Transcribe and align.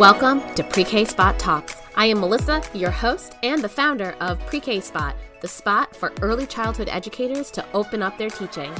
Welcome 0.00 0.40
to 0.54 0.64
Pre 0.64 0.82
K 0.84 1.04
Spot 1.04 1.38
Talks. 1.38 1.76
I 1.94 2.06
am 2.06 2.22
Melysa, 2.22 2.64
your 2.72 2.90
host 2.90 3.36
and 3.42 3.62
the 3.62 3.68
founder 3.68 4.14
of 4.20 4.40
Pre 4.46 4.58
K 4.58 4.80
Spot, 4.80 5.14
the 5.42 5.48
spot 5.48 5.94
for 5.94 6.14
early 6.22 6.46
childhood 6.46 6.88
educators 6.88 7.50
to 7.50 7.64
open 7.74 8.02
up 8.02 8.16
their 8.16 8.30
teaching. 8.30 8.72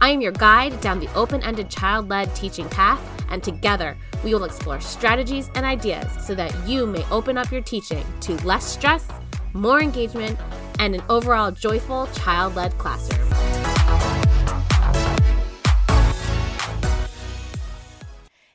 I 0.00 0.08
am 0.08 0.22
your 0.22 0.32
guide 0.32 0.80
down 0.80 1.00
the 1.00 1.14
open 1.14 1.42
ended 1.42 1.68
child 1.68 2.08
led 2.08 2.34
teaching 2.34 2.66
path, 2.70 2.98
and 3.28 3.42
together 3.42 3.94
we 4.24 4.32
will 4.32 4.44
explore 4.44 4.80
strategies 4.80 5.50
and 5.54 5.66
ideas 5.66 6.10
so 6.24 6.34
that 6.34 6.56
you 6.66 6.86
may 6.86 7.04
open 7.10 7.36
up 7.36 7.52
your 7.52 7.60
teaching 7.60 8.06
to 8.22 8.32
less 8.46 8.64
stress, 8.64 9.06
more 9.52 9.82
engagement, 9.82 10.38
and 10.78 10.94
an 10.94 11.02
overall 11.10 11.50
joyful 11.50 12.06
child 12.14 12.56
led 12.56 12.76
classroom. 12.78 13.33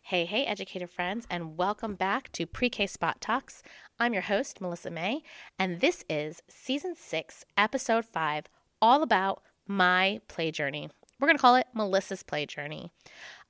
Hey, 0.09 0.25
hey, 0.25 0.43
educator 0.43 0.87
friends, 0.87 1.27
and 1.29 1.55
welcome 1.55 1.93
back 1.93 2.31
to 2.31 2.47
Pre 2.47 2.67
K 2.67 2.87
Spot 2.87 3.21
Talks. 3.21 3.61
I'm 3.99 4.11
your 4.11 4.23
host, 4.23 4.59
Melysa 4.59 4.91
Mei, 4.91 5.21
and 5.59 5.81
this 5.81 6.03
is 6.09 6.41
season 6.47 6.95
six, 6.95 7.45
episode 7.55 8.05
five, 8.05 8.47
all 8.81 9.03
about 9.03 9.43
my 9.67 10.19
play 10.27 10.49
journey. 10.49 10.89
We're 11.19 11.27
going 11.27 11.37
to 11.37 11.41
call 11.41 11.57
it 11.57 11.67
Melysa's 11.77 12.23
play 12.23 12.47
journey. 12.47 12.91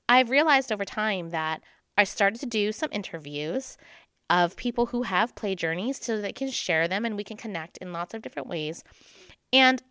I've 0.10 0.30
realized 0.30 0.70
over 0.70 0.84
time 0.84 1.30
that 1.30 1.62
I 1.98 2.04
started 2.04 2.42
to 2.42 2.46
do 2.46 2.74
some 2.74 2.90
interviews 2.92 3.78
of 4.30 4.58
people 4.58 4.88
who 4.88 5.04
have 5.04 5.36
play 5.36 5.56
journeys 5.56 5.98
so 6.04 6.20
they 6.20 6.34
can 6.34 6.50
share 6.50 6.90
them 6.90 7.06
and 7.06 7.16
we 7.16 7.24
can 7.24 7.38
connect 7.38 7.78
in 7.78 7.94
lots 7.94 8.14
of 8.14 8.22
different 8.22 8.50
ways. 8.50 8.84
And 9.54 9.82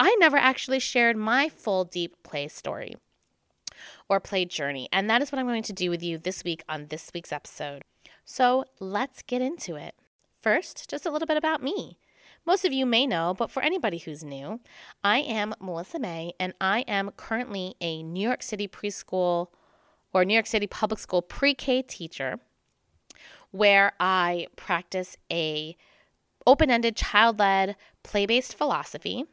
I 0.00 0.16
never 0.18 0.36
actually 0.36 0.80
shared 0.80 1.16
my 1.16 1.48
full 1.48 1.84
deep 1.84 2.16
play 2.24 2.48
story 2.48 2.96
or 4.08 4.20
play 4.20 4.44
journey. 4.44 4.88
And 4.92 5.08
that 5.08 5.22
is 5.22 5.32
what 5.32 5.38
I'm 5.38 5.46
going 5.46 5.62
to 5.64 5.72
do 5.72 5.90
with 5.90 6.02
you 6.02 6.18
this 6.18 6.44
week 6.44 6.62
on 6.68 6.86
this 6.86 7.10
week's 7.14 7.32
episode. 7.32 7.82
So 8.24 8.64
let's 8.80 9.22
get 9.22 9.42
into 9.42 9.76
it. 9.76 9.94
First, 10.40 10.88
just 10.88 11.06
a 11.06 11.10
little 11.10 11.26
bit 11.26 11.36
about 11.36 11.62
me. 11.62 11.98
Most 12.46 12.64
of 12.64 12.72
you 12.72 12.86
may 12.86 13.06
know, 13.06 13.34
but 13.36 13.50
for 13.50 13.62
anybody 13.62 13.98
who's 13.98 14.24
new, 14.24 14.60
I 15.04 15.18
am 15.18 15.54
Melysa 15.60 16.00
Mei, 16.00 16.32
and 16.40 16.54
I 16.60 16.80
am 16.88 17.10
currently 17.16 17.74
a 17.80 18.02
New 18.02 18.26
York 18.26 18.42
City 18.42 18.66
preschool 18.66 19.48
or 20.14 20.24
New 20.24 20.34
York 20.34 20.46
City 20.46 20.66
public 20.66 20.98
school 20.98 21.20
pre 21.20 21.54
K 21.54 21.82
teacher 21.82 22.38
where 23.50 23.92
I 23.98 24.46
practice 24.56 25.16
a 25.30 25.76
open-ended 26.46 26.96
child-led 26.96 27.76
play-based 28.02 28.56
philosophy. 28.56 29.24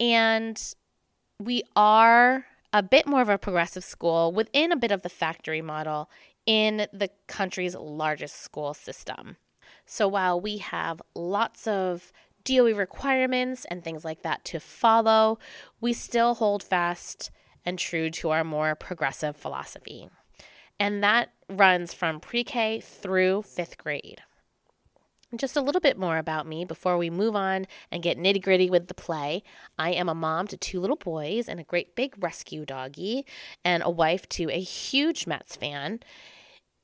And 0.00 0.60
we 1.38 1.62
are 1.74 2.46
a 2.72 2.82
bit 2.82 3.06
more 3.06 3.22
of 3.22 3.28
a 3.28 3.38
progressive 3.38 3.84
school 3.84 4.32
within 4.32 4.72
a 4.72 4.76
bit 4.76 4.90
of 4.90 5.02
the 5.02 5.08
factory 5.08 5.62
model 5.62 6.10
in 6.46 6.86
the 6.92 7.10
country's 7.26 7.74
largest 7.74 8.42
school 8.42 8.74
system. 8.74 9.36
So 9.86 10.08
while 10.08 10.40
we 10.40 10.58
have 10.58 11.00
lots 11.14 11.66
of 11.66 12.12
DOE 12.44 12.74
requirements 12.74 13.66
and 13.70 13.82
things 13.82 14.04
like 14.04 14.22
that 14.22 14.44
to 14.46 14.60
follow, 14.60 15.38
we 15.80 15.92
still 15.92 16.34
hold 16.34 16.62
fast 16.62 17.30
and 17.64 17.78
true 17.78 18.10
to 18.10 18.30
our 18.30 18.44
more 18.44 18.74
progressive 18.74 19.36
philosophy. 19.36 20.08
And 20.80 21.02
that 21.02 21.30
runs 21.48 21.92
from 21.92 22.20
pre 22.20 22.44
K 22.44 22.80
through 22.80 23.42
fifth 23.42 23.78
grade. 23.78 24.22
Just 25.36 25.56
a 25.56 25.60
little 25.60 25.80
bit 25.80 25.98
more 25.98 26.16
about 26.16 26.46
me 26.46 26.64
before 26.64 26.96
we 26.96 27.10
move 27.10 27.36
on 27.36 27.66
and 27.92 28.02
get 28.02 28.18
nitty 28.18 28.42
gritty 28.42 28.70
with 28.70 28.88
the 28.88 28.94
play. 28.94 29.42
I 29.78 29.90
am 29.90 30.08
a 30.08 30.14
mom 30.14 30.46
to 30.46 30.56
two 30.56 30.80
little 30.80 30.96
boys 30.96 31.48
and 31.48 31.60
a 31.60 31.64
great 31.64 31.94
big 31.94 32.14
rescue 32.18 32.64
doggy, 32.64 33.26
and 33.62 33.82
a 33.84 33.90
wife 33.90 34.26
to 34.30 34.50
a 34.50 34.60
huge 34.60 35.26
Mets 35.26 35.54
fan. 35.54 36.00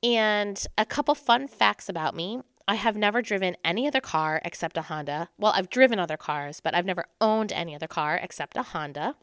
And 0.03 0.63
a 0.77 0.85
couple 0.85 1.15
fun 1.15 1.47
facts 1.47 1.89
about 1.89 2.15
me 2.15 2.41
I 2.67 2.75
have 2.75 2.95
never 2.95 3.21
driven 3.21 3.57
any 3.63 3.87
other 3.87 4.01
car 4.01 4.41
except 4.43 4.77
a 4.77 4.83
Honda. 4.83 5.29
Well, 5.37 5.53
I've 5.55 5.69
driven 5.69 5.99
other 5.99 6.17
cars, 6.17 6.59
but 6.59 6.73
I've 6.73 6.85
never 6.85 7.05
owned 7.21 7.51
any 7.51 7.75
other 7.75 7.87
car 7.87 8.19
except 8.21 8.57
a 8.57 8.63
Honda 8.63 9.15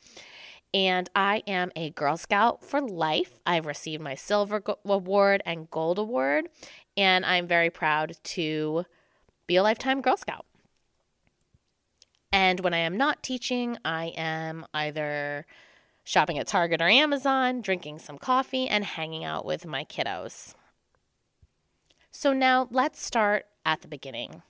and 0.75 1.11
I 1.15 1.43
am 1.47 1.71
a 1.77 1.91
Girl 1.91 2.17
Scout 2.17 2.65
for 2.65 2.81
life. 2.81 3.41
I've 3.47 3.67
received 3.67 4.03
my 4.03 4.15
Silver 4.15 4.63
Award 4.85 5.43
and 5.45 5.71
Gold 5.71 5.99
Award, 5.99 6.49
and 6.97 7.25
I'm 7.25 7.47
very 7.47 7.71
proud 7.71 8.17
to 8.25 8.85
be 9.47 9.57
a 9.57 9.63
lifetime 9.63 10.01
Girl 10.01 10.17
Scout. 10.17 10.47
And 12.33 12.61
when 12.61 12.73
I 12.73 12.79
am 12.79 12.97
not 12.97 13.23
teaching, 13.23 13.77
I 13.85 14.13
am 14.17 14.65
either 14.73 15.47
shopping 16.05 16.39
at 16.39 16.47
Target 16.47 16.81
or 16.81 16.89
Amazon, 16.89 17.61
drinking 17.61 17.99
some 17.99 18.19
coffee, 18.19 18.69
and 18.69 18.85
hanging 18.85 19.25
out 19.25 19.45
with 19.45 19.67
my 19.67 19.85
kiddos. 19.85 20.55
So 22.11 22.33
now 22.33 22.69
let's 22.71 23.05
start 23.05 23.47
at 23.65 23.83
the 23.83 23.89
beginning. 23.89 24.43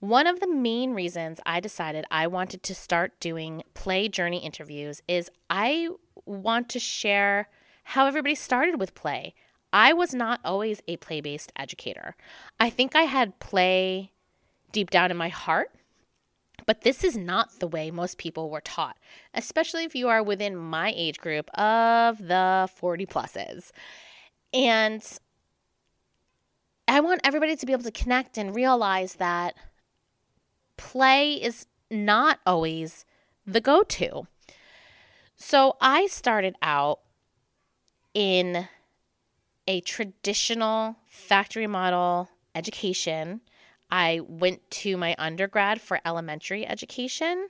One 0.00 0.26
of 0.26 0.40
the 0.40 0.52
main 0.52 0.94
reasons 0.94 1.38
I 1.46 1.60
decided 1.60 2.06
I 2.10 2.26
wanted 2.26 2.62
to 2.64 2.74
start 2.74 3.20
doing 3.20 3.62
play 3.74 4.08
journey 4.08 4.38
interviews 4.38 5.00
is 5.06 5.30
I 5.48 5.90
want 6.26 6.68
to 6.70 6.80
share 6.80 7.48
how 7.84 8.06
everybody 8.06 8.34
started 8.34 8.80
with 8.80 8.94
play. 8.94 9.34
I 9.72 9.92
was 9.92 10.14
not 10.14 10.40
always 10.44 10.82
a 10.86 10.96
play 10.98 11.20
based 11.20 11.52
educator. 11.56 12.14
I 12.60 12.70
think 12.70 12.94
I 12.94 13.02
had 13.02 13.38
play 13.38 14.12
deep 14.72 14.90
down 14.90 15.10
in 15.10 15.16
my 15.16 15.28
heart, 15.28 15.70
but 16.66 16.82
this 16.82 17.04
is 17.04 17.16
not 17.16 17.60
the 17.60 17.66
way 17.66 17.90
most 17.90 18.18
people 18.18 18.50
were 18.50 18.60
taught, 18.60 18.96
especially 19.34 19.84
if 19.84 19.94
you 19.94 20.08
are 20.08 20.22
within 20.22 20.56
my 20.56 20.92
age 20.94 21.18
group 21.18 21.48
of 21.58 22.18
the 22.18 22.68
40 22.76 23.06
pluses. 23.06 23.70
And 24.52 25.02
I 26.86 27.00
want 27.00 27.22
everybody 27.24 27.56
to 27.56 27.66
be 27.66 27.72
able 27.72 27.84
to 27.84 27.90
connect 27.90 28.36
and 28.36 28.54
realize 28.54 29.14
that 29.14 29.54
play 30.76 31.34
is 31.34 31.66
not 31.90 32.40
always 32.46 33.04
the 33.46 33.60
go 33.60 33.82
to. 33.82 34.26
So 35.36 35.76
I 35.80 36.06
started 36.06 36.56
out 36.62 37.00
in 38.14 38.68
a 39.66 39.80
traditional 39.80 40.96
factory 41.08 41.66
model 41.66 42.28
education. 42.54 43.40
I 43.90 44.20
went 44.26 44.68
to 44.70 44.96
my 44.96 45.14
undergrad 45.18 45.80
for 45.80 46.00
elementary 46.04 46.66
education 46.66 47.48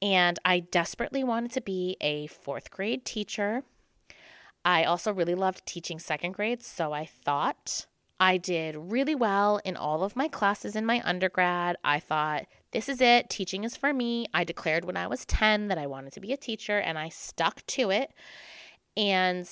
and 0.00 0.38
I 0.44 0.60
desperately 0.60 1.24
wanted 1.24 1.52
to 1.52 1.60
be 1.60 1.96
a 2.00 2.26
fourth 2.26 2.70
grade 2.70 3.04
teacher. 3.04 3.62
I 4.64 4.84
also 4.84 5.12
really 5.12 5.34
loved 5.34 5.64
teaching 5.64 5.98
second 5.98 6.32
grade, 6.32 6.62
so 6.62 6.92
I 6.92 7.06
thought 7.06 7.86
I 8.18 8.36
did 8.36 8.76
really 8.76 9.14
well 9.14 9.60
in 9.64 9.76
all 9.76 10.02
of 10.02 10.16
my 10.16 10.28
classes 10.28 10.74
in 10.74 10.86
my 10.86 11.02
undergrad. 11.04 11.76
I 11.84 12.00
thought, 12.00 12.46
this 12.72 12.88
is 12.88 13.00
it. 13.00 13.30
Teaching 13.30 13.64
is 13.64 13.76
for 13.76 13.92
me. 13.92 14.26
I 14.34 14.44
declared 14.44 14.84
when 14.84 14.96
I 14.96 15.06
was 15.06 15.24
10 15.26 15.68
that 15.68 15.78
I 15.78 15.86
wanted 15.86 16.12
to 16.14 16.20
be 16.20 16.32
a 16.32 16.36
teacher 16.36 16.78
and 16.78 16.98
I 16.98 17.10
stuck 17.10 17.64
to 17.66 17.90
it. 17.90 18.10
And 18.96 19.48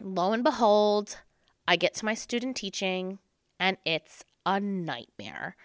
lo 0.00 0.32
and 0.32 0.44
behold, 0.44 1.18
I 1.66 1.76
get 1.76 1.94
to 1.94 2.04
my 2.04 2.14
student 2.14 2.56
teaching 2.56 3.18
and 3.58 3.76
it's 3.84 4.24
a 4.44 4.60
nightmare. 4.60 5.56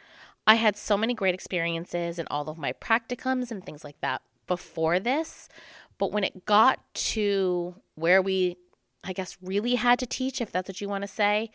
I 0.48 0.56
had 0.56 0.78
so 0.78 0.98
many 0.98 1.14
great 1.14 1.36
experiences 1.36 2.18
in 2.18 2.28
all 2.32 2.50
of 2.50 2.58
my 2.58 2.74
practicums 2.74 3.52
and 3.52 3.64
things 3.64 3.84
like 3.84 4.00
that 4.02 4.22
before 4.48 5.00
this. 5.00 5.50
But 5.98 6.12
when 6.12 6.24
it 6.24 6.46
got 6.46 6.80
to 6.94 7.76
where 7.96 8.22
we, 8.22 8.58
I 9.04 9.14
guess, 9.14 9.38
really 9.42 9.76
had 9.76 10.00
to 10.00 10.06
teach, 10.06 10.42
if 10.42 10.52
that's 10.52 10.70
what 10.70 10.82
you 10.82 10.90
want 10.90 11.04
to 11.04 11.08
say, 11.08 11.52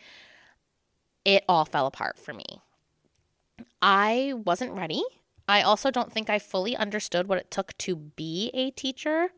it 1.25 1.43
all 1.49 1.65
fell 1.65 1.87
apart 1.87 2.17
for 2.17 2.33
me. 2.33 2.45
I 3.81 4.33
wasn't 4.45 4.73
ready. 4.73 5.03
I 5.47 5.61
also 5.61 5.91
don't 5.91 6.11
think 6.11 6.29
I 6.29 6.39
fully 6.39 6.75
understood 6.75 7.27
what 7.27 7.37
it 7.37 7.51
took 7.51 7.77
to 7.79 7.95
be 7.95 8.51
a 8.53 8.71
teacher. 8.71 9.29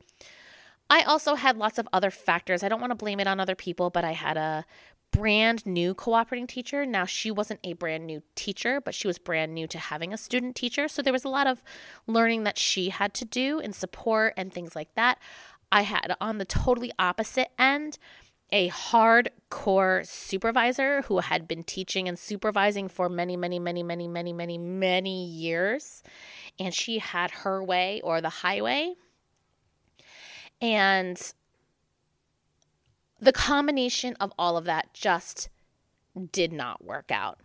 I 0.90 1.02
also 1.04 1.36
had 1.36 1.58
lots 1.58 1.78
of 1.78 1.88
other 1.92 2.12
factors. 2.12 2.64
I 2.64 2.70
don't 2.70 2.80
want 2.80 2.92
to 2.92 2.96
blame 2.96 3.20
it 3.20 3.28
on 3.28 3.40
other 3.40 3.56
people, 3.56 3.90
but 3.90 4.04
I 4.04 4.14
had 4.14 4.38
a 4.38 4.66
brand 5.12 5.66
new 5.66 5.94
cooperating 5.94 6.48
teacher. 6.48 6.86
Now, 6.86 7.06
she 7.06 7.32
wasn't 7.32 7.60
a 7.64 7.74
brand 7.74 8.06
new 8.06 8.22
teacher, 8.36 8.82
but 8.82 8.94
she 8.94 9.08
was 9.08 9.18
brand 9.18 9.54
new 9.54 9.68
to 9.68 9.80
having 9.80 10.14
a 10.14 10.18
student 10.18 10.56
teacher. 10.56 10.88
So 10.88 11.02
there 11.02 11.14
was 11.14 11.26
a 11.26 11.30
lot 11.30 11.48
of 11.48 11.64
learning 12.06 12.44
that 12.44 12.58
she 12.58 12.90
had 12.90 13.14
to 13.16 13.26
do 13.26 13.60
and 13.60 13.74
support 13.74 14.34
and 14.38 14.52
things 14.52 14.76
like 14.76 14.94
that. 14.96 15.20
I 15.72 15.82
had 15.82 16.16
on 16.22 16.38
the 16.38 16.46
totally 16.46 16.92
opposite 16.98 17.50
end 17.60 17.98
a 18.52 18.70
hardcore 18.70 20.08
supervisor 20.08 21.02
who 21.04 21.20
had 21.20 21.48
been 21.48 21.64
teaching 21.64 22.08
and 22.08 22.18
supervising 22.18 22.88
for 22.88 23.10
many, 23.10 23.36
many, 23.36 23.60
many, 23.60 23.84
many, 23.84 24.08
many, 24.08 24.32
many, 24.32 24.58
many 24.58 25.26
years. 25.26 26.02
And 26.58 26.74
she 26.74 27.00
had 27.00 27.32
her 27.32 27.62
way 27.62 28.00
or 28.04 28.22
the 28.22 28.30
highway. 28.30 28.96
And 30.62 31.34
the 33.20 33.32
combination 33.32 34.16
of 34.20 34.34
all 34.38 34.58
of 34.58 34.66
that 34.66 34.94
just 34.94 35.50
did 36.32 36.52
not 36.52 36.84
work 36.84 37.12
out. 37.12 37.40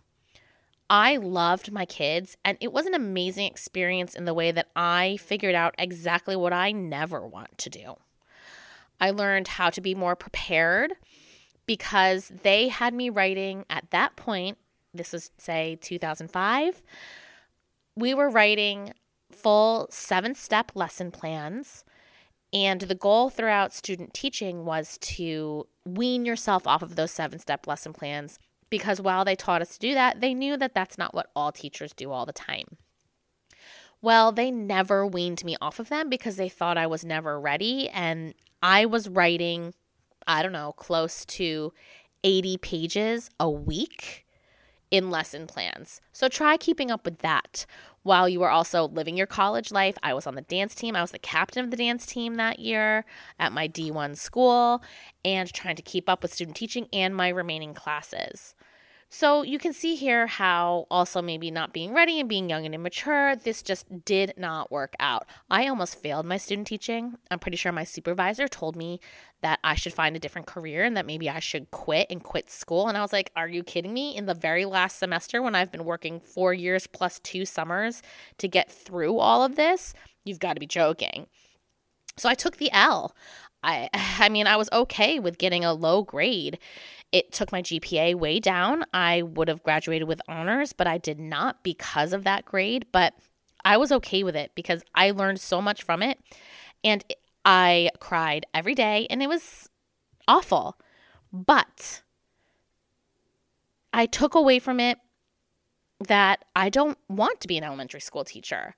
I 0.89 1.17
loved 1.17 1.71
my 1.71 1.85
kids, 1.85 2.37
and 2.43 2.57
it 2.61 2.71
was 2.71 2.85
an 2.85 2.93
amazing 2.93 3.47
experience 3.47 4.15
in 4.15 4.25
the 4.25 4.33
way 4.33 4.51
that 4.51 4.67
I 4.75 5.17
figured 5.17 5.55
out 5.55 5.73
exactly 5.77 6.35
what 6.35 6.53
I 6.53 6.71
never 6.71 7.25
want 7.25 7.57
to 7.59 7.69
do. 7.69 7.95
I 8.99 9.11
learned 9.11 9.47
how 9.47 9.69
to 9.71 9.81
be 9.81 9.95
more 9.95 10.15
prepared 10.15 10.93
because 11.65 12.31
they 12.43 12.67
had 12.67 12.93
me 12.93 13.09
writing 13.09 13.65
at 13.69 13.89
that 13.91 14.15
point. 14.15 14.57
This 14.93 15.13
was, 15.13 15.31
say, 15.37 15.77
2005. 15.81 16.83
We 17.95 18.13
were 18.13 18.29
writing 18.29 18.93
full 19.31 19.87
seven 19.89 20.35
step 20.35 20.71
lesson 20.75 21.09
plans. 21.11 21.85
And 22.53 22.81
the 22.81 22.95
goal 22.95 23.29
throughout 23.29 23.73
student 23.73 24.13
teaching 24.13 24.63
was 24.63 24.97
to 24.99 25.67
wean 25.85 26.23
yourself 26.23 26.67
off 26.67 26.83
of 26.83 26.95
those 26.95 27.11
seven 27.11 27.39
step 27.39 27.65
lesson 27.65 27.93
plans 27.93 28.39
because 28.69 29.01
while 29.01 29.25
they 29.25 29.35
taught 29.35 29.61
us 29.61 29.73
to 29.73 29.79
do 29.79 29.93
that, 29.95 30.21
they 30.21 30.33
knew 30.33 30.55
that 30.57 30.73
that's 30.73 30.97
not 30.97 31.13
what 31.13 31.31
all 31.35 31.51
teachers 31.51 31.93
do 31.93 32.11
all 32.11 32.25
the 32.25 32.33
time. 32.33 32.77
Well, 34.01 34.31
they 34.31 34.51
never 34.51 35.05
weaned 35.07 35.45
me 35.45 35.55
off 35.61 35.79
of 35.79 35.89
them 35.89 36.09
because 36.09 36.35
they 36.35 36.49
thought 36.49 36.77
I 36.77 36.87
was 36.87 37.05
never 37.05 37.39
ready. 37.39 37.89
And 37.89 38.33
I 38.61 38.85
was 38.85 39.07
writing, 39.07 39.73
I 40.27 40.43
don't 40.43 40.51
know, 40.51 40.73
close 40.73 41.25
to 41.25 41.73
80 42.23 42.57
pages 42.57 43.29
a 43.39 43.49
week 43.49 44.22
in 44.93 45.09
lesson 45.09 45.47
plans. 45.47 45.99
So 46.11 46.29
try 46.29 46.55
keeping 46.55 46.91
up 46.91 47.03
with 47.03 47.17
that 47.19 47.65
while 48.03 48.29
you 48.29 48.39
were 48.39 48.51
also 48.51 48.87
living 48.87 49.17
your 49.17 49.25
college 49.25 49.71
life. 49.71 49.97
I 50.03 50.13
was 50.13 50.27
on 50.27 50.35
the 50.35 50.43
dance 50.43 50.75
team. 50.75 50.95
I 50.95 51.01
was 51.01 51.09
the 51.09 51.17
captain 51.17 51.65
of 51.65 51.71
the 51.71 51.77
dance 51.77 52.05
team 52.05 52.35
that 52.35 52.59
year 52.59 53.03
at 53.39 53.51
my 53.51 53.67
D1 53.67 54.15
school 54.17 54.83
and 55.25 55.51
trying 55.51 55.77
to 55.77 55.81
keep 55.81 56.07
up 56.07 56.21
with 56.21 56.31
student 56.31 56.55
teaching 56.55 56.87
and 56.93 57.15
my 57.15 57.29
remaining 57.29 57.73
classes. 57.73 58.53
So 59.15 59.43
you 59.43 59.59
can 59.59 59.73
see 59.73 59.93
here 59.93 60.25
how 60.25 60.87
also 60.89 61.21
maybe 61.21 61.51
not 61.51 61.71
being 61.71 61.93
ready 61.93 62.19
and 62.19 62.27
being 62.27 62.49
young 62.49 62.65
and 62.65 62.73
immature, 62.73 63.35
this 63.35 63.61
just 63.61 64.03
did 64.03 64.33
not 64.37 64.71
work 64.71 64.95
out. 64.99 65.27
I 65.51 65.67
almost 65.67 66.01
failed 66.01 66.25
my 66.25 66.37
student 66.37 66.65
teaching. 66.65 67.13
I'm 67.29 67.37
pretty 67.37 67.57
sure 67.57 67.71
my 67.71 67.83
supervisor 67.83 68.47
told 68.47 68.75
me 68.75 68.99
that 69.43 69.59
I 69.63 69.75
should 69.75 69.93
find 69.93 70.15
a 70.15 70.19
different 70.19 70.47
career 70.47 70.83
and 70.83 70.97
that 70.97 71.05
maybe 71.05 71.29
I 71.29 71.37
should 71.37 71.69
quit 71.69 72.07
and 72.09 72.23
quit 72.23 72.49
school. 72.49 72.87
And 72.87 72.97
I 72.97 73.01
was 73.01 73.13
like, 73.13 73.29
are 73.35 73.47
you 73.47 73.63
kidding 73.63 73.93
me? 73.93 74.17
In 74.17 74.25
the 74.25 74.33
very 74.33 74.65
last 74.65 74.97
semester, 74.97 75.43
when 75.43 75.53
I've 75.53 75.71
been 75.71 75.85
working 75.85 76.19
four 76.19 76.51
years 76.51 76.87
plus 76.87 77.19
two 77.19 77.45
summers 77.45 78.01
to 78.39 78.47
get 78.47 78.71
through 78.71 79.19
all 79.19 79.43
of 79.43 79.55
this, 79.55 79.93
you've 80.25 80.39
got 80.39 80.55
to 80.55 80.59
be 80.59 80.65
joking. 80.65 81.27
So 82.17 82.29
I 82.29 82.33
took 82.33 82.57
the 82.57 82.71
L. 82.71 83.15
I 83.61 83.89
I 83.93 84.29
mean, 84.29 84.47
I 84.47 84.57
was 84.57 84.69
okay 84.73 85.19
with 85.19 85.37
getting 85.37 85.63
a 85.63 85.73
low 85.73 86.01
grade 86.01 86.57
it 87.13 87.31
took 87.31 87.51
my 87.51 87.61
GPA 87.61 88.15
way 88.15 88.39
down. 88.39 88.83
I 88.91 89.21
would 89.21 89.47
have 89.47 89.63
graduated 89.63 90.07
with 90.07 90.19
honors, 90.27 90.73
but 90.73 90.87
I 90.87 90.97
did 90.97 91.19
not 91.19 91.63
because 91.63 92.11
of 92.11 92.23
that 92.23 92.43
grade. 92.43 92.87
But 92.91 93.13
I 93.63 93.77
was 93.77 93.91
okay 93.93 94.23
with 94.23 94.35
it 94.35 94.51
because 94.55 94.83
I 94.95 95.11
learned 95.11 95.39
so 95.39 95.61
much 95.61 95.83
from 95.83 96.01
it. 96.01 96.19
And 96.83 97.05
I 97.45 97.91
cried 97.99 98.47
every 98.53 98.73
day, 98.73 99.05
and 99.11 99.21
it 99.21 99.29
was 99.29 99.69
awful. 100.27 100.79
But 101.31 102.01
I 103.93 104.07
took 104.07 104.33
away 104.33 104.57
from 104.57 104.79
it 104.79 104.97
that 106.07 106.43
I 106.55 106.69
don't 106.69 106.97
want 107.07 107.41
to 107.41 107.47
be 107.47 107.59
an 107.59 107.63
elementary 107.63 108.01
school 108.01 108.25
teacher. 108.25 108.75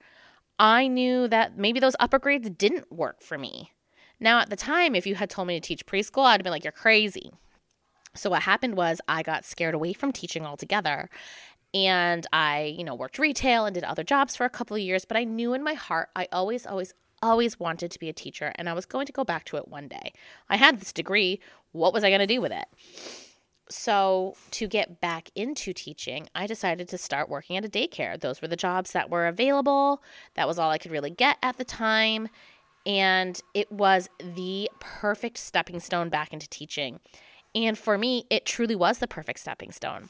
I 0.59 0.87
knew 0.87 1.29
that 1.29 1.57
maybe 1.57 1.79
those 1.79 1.95
upper 2.01 2.19
grades 2.19 2.49
didn't 2.49 2.91
work 2.91 3.21
for 3.21 3.37
me. 3.37 3.71
Now, 4.19 4.39
at 4.39 4.49
the 4.49 4.55
time, 4.57 4.93
if 4.93 5.07
you 5.07 5.15
had 5.15 5.29
told 5.29 5.47
me 5.47 5.59
to 5.59 5.65
teach 5.65 5.85
preschool, 5.85 6.25
I'd 6.25 6.33
have 6.33 6.43
been 6.43 6.51
like, 6.51 6.65
you're 6.65 6.71
crazy. 6.71 7.31
So 8.15 8.29
what 8.29 8.43
happened 8.43 8.75
was 8.75 9.01
I 9.07 9.23
got 9.23 9.45
scared 9.45 9.75
away 9.75 9.93
from 9.93 10.11
teaching 10.11 10.45
altogether. 10.45 11.09
And 11.73 12.25
I, 12.31 12.73
you 12.77 12.85
know, 12.85 12.95
worked 12.95 13.19
retail 13.19 13.65
and 13.65 13.73
did 13.73 13.83
other 13.83 14.03
jobs 14.03 14.35
for 14.35 14.45
a 14.45 14.49
couple 14.49 14.77
of 14.77 14.81
years, 14.81 15.03
but 15.03 15.17
I 15.17 15.25
knew 15.25 15.53
in 15.53 15.63
my 15.63 15.73
heart 15.73 16.09
I 16.15 16.27
always 16.31 16.65
always 16.65 16.93
always 17.21 17.59
wanted 17.59 17.91
to 17.91 17.99
be 17.99 18.07
a 18.07 18.13
teacher 18.13 18.53
and 18.55 18.69
I 18.69 18.73
was 18.73 18.85
going 18.85 19.05
to 19.07 19.11
go 19.11 19.23
back 19.23 19.45
to 19.45 19.57
it 19.57 19.67
one 19.67 19.87
day. 19.87 20.13
I 20.49 20.57
had 20.57 20.79
this 20.79 20.93
degree, 20.93 21.39
what 21.71 21.93
was 21.93 22.03
I 22.03 22.09
going 22.09 22.19
to 22.19 22.27
do 22.27 22.39
with 22.39 22.51
it? 22.51 22.65
So, 23.67 24.35
to 24.51 24.67
get 24.67 25.01
back 25.01 25.31
into 25.33 25.73
teaching, 25.73 26.27
I 26.35 26.45
decided 26.45 26.87
to 26.89 26.99
start 26.99 27.29
working 27.29 27.57
at 27.57 27.65
a 27.65 27.67
daycare. 27.67 28.19
Those 28.19 28.39
were 28.39 28.47
the 28.47 28.55
jobs 28.55 28.91
that 28.91 29.09
were 29.09 29.25
available. 29.25 30.03
That 30.35 30.47
was 30.47 30.59
all 30.59 30.69
I 30.69 30.77
could 30.77 30.91
really 30.91 31.09
get 31.09 31.37
at 31.41 31.57
the 31.57 31.65
time. 31.65 32.29
And 32.85 33.41
it 33.55 33.71
was 33.71 34.07
the 34.19 34.69
perfect 34.79 35.39
stepping 35.39 35.79
stone 35.79 36.09
back 36.09 36.31
into 36.31 36.47
teaching. 36.47 36.99
And 37.55 37.77
for 37.77 37.97
me, 37.97 38.25
it 38.29 38.45
truly 38.45 38.75
was 38.75 38.99
the 38.99 39.07
perfect 39.07 39.39
stepping 39.39 39.71
stone. 39.71 40.09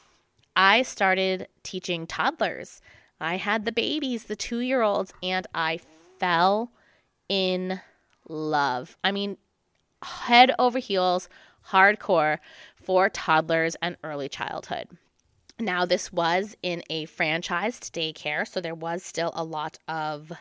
I 0.55 0.81
started 0.81 1.47
teaching 1.63 2.07
toddlers. 2.07 2.81
I 3.21 3.37
had 3.37 3.65
the 3.65 3.71
babies, 3.71 4.25
the 4.25 4.35
two 4.35 4.59
year 4.59 4.81
olds, 4.81 5.13
and 5.21 5.45
I 5.53 5.79
fell 6.19 6.71
in 7.29 7.81
love. 8.27 8.97
I 9.03 9.11
mean, 9.11 9.37
head 10.01 10.53
over 10.57 10.79
heels, 10.79 11.29
hardcore 11.69 12.39
for 12.75 13.09
toddlers 13.09 13.75
and 13.81 13.97
early 14.03 14.29
childhood. 14.29 14.89
Now, 15.59 15.85
this 15.85 16.11
was 16.11 16.57
in 16.61 16.83
a 16.89 17.05
franchised 17.05 17.91
daycare, 17.91 18.47
so 18.47 18.59
there 18.59 18.75
was 18.75 19.03
still 19.03 19.31
a 19.33 19.43
lot 19.43 19.79
of 19.87 20.33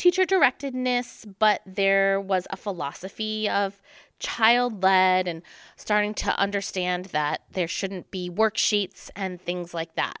teacher 0.00 0.24
directedness, 0.24 1.30
but 1.38 1.60
there 1.66 2.18
was 2.18 2.46
a 2.48 2.56
philosophy 2.56 3.46
of 3.50 3.82
child 4.18 4.82
led 4.82 5.28
and 5.28 5.42
starting 5.76 6.14
to 6.14 6.38
understand 6.38 7.06
that 7.06 7.42
there 7.52 7.68
shouldn't 7.68 8.10
be 8.10 8.30
worksheets 8.30 9.10
and 9.14 9.42
things 9.42 9.74
like 9.74 9.94
that. 9.96 10.16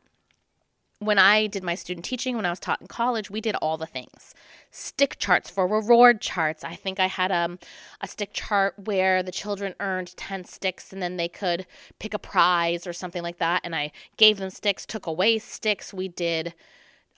When 0.98 1.18
I 1.18 1.46
did 1.46 1.64
my 1.64 1.74
student 1.76 2.04
teaching, 2.04 2.36
when 2.36 2.44
I 2.44 2.50
was 2.50 2.60
taught 2.60 2.82
in 2.82 2.88
college, 2.88 3.30
we 3.30 3.40
did 3.40 3.54
all 3.56 3.78
the 3.78 3.86
things 3.86 4.34
stick 4.70 5.16
charts 5.18 5.48
for 5.48 5.66
reward 5.66 6.20
charts. 6.20 6.62
I 6.62 6.74
think 6.74 7.00
I 7.00 7.06
had 7.06 7.32
um, 7.32 7.58
a 8.02 8.06
stick 8.06 8.34
chart 8.34 8.74
where 8.84 9.22
the 9.22 9.32
children 9.32 9.74
earned 9.80 10.14
10 10.14 10.44
sticks 10.44 10.92
and 10.92 11.02
then 11.02 11.16
they 11.16 11.26
could 11.26 11.66
pick 11.98 12.12
a 12.12 12.18
prize 12.18 12.86
or 12.86 12.92
something 12.92 13.22
like 13.22 13.38
that. 13.38 13.62
And 13.64 13.74
I 13.74 13.92
gave 14.18 14.36
them 14.36 14.50
sticks, 14.50 14.84
took 14.84 15.06
away 15.06 15.38
sticks. 15.38 15.94
We 15.94 16.08
did 16.08 16.52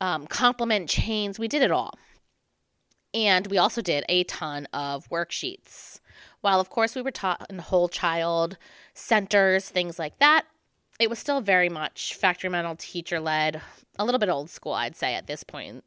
um, 0.00 0.28
compliment 0.28 0.88
chains, 0.88 1.40
we 1.40 1.48
did 1.48 1.62
it 1.62 1.72
all. 1.72 1.98
And 3.14 3.46
we 3.48 3.58
also 3.58 3.82
did 3.82 4.04
a 4.08 4.24
ton 4.24 4.66
of 4.72 5.08
worksheets. 5.10 6.00
While, 6.40 6.60
of 6.60 6.70
course, 6.70 6.94
we 6.94 7.02
were 7.02 7.10
taught 7.10 7.46
in 7.50 7.58
whole 7.58 7.88
child 7.88 8.56
centers, 8.94 9.68
things 9.68 9.98
like 9.98 10.18
that, 10.18 10.46
it 10.98 11.10
was 11.10 11.18
still 11.18 11.40
very 11.40 11.68
much 11.68 12.14
factory 12.14 12.50
mental, 12.50 12.76
teacher 12.76 13.20
led, 13.20 13.60
a 13.98 14.04
little 14.04 14.18
bit 14.18 14.28
old 14.28 14.50
school, 14.50 14.72
I'd 14.72 14.96
say, 14.96 15.14
at 15.14 15.26
this 15.26 15.44
point. 15.44 15.84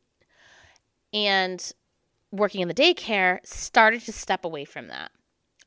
And 1.14 1.72
working 2.32 2.62
in 2.62 2.68
the 2.68 2.74
daycare 2.74 3.40
started 3.46 4.02
to 4.02 4.12
step 4.12 4.46
away 4.46 4.66
from 4.66 4.88
that. 4.88 5.12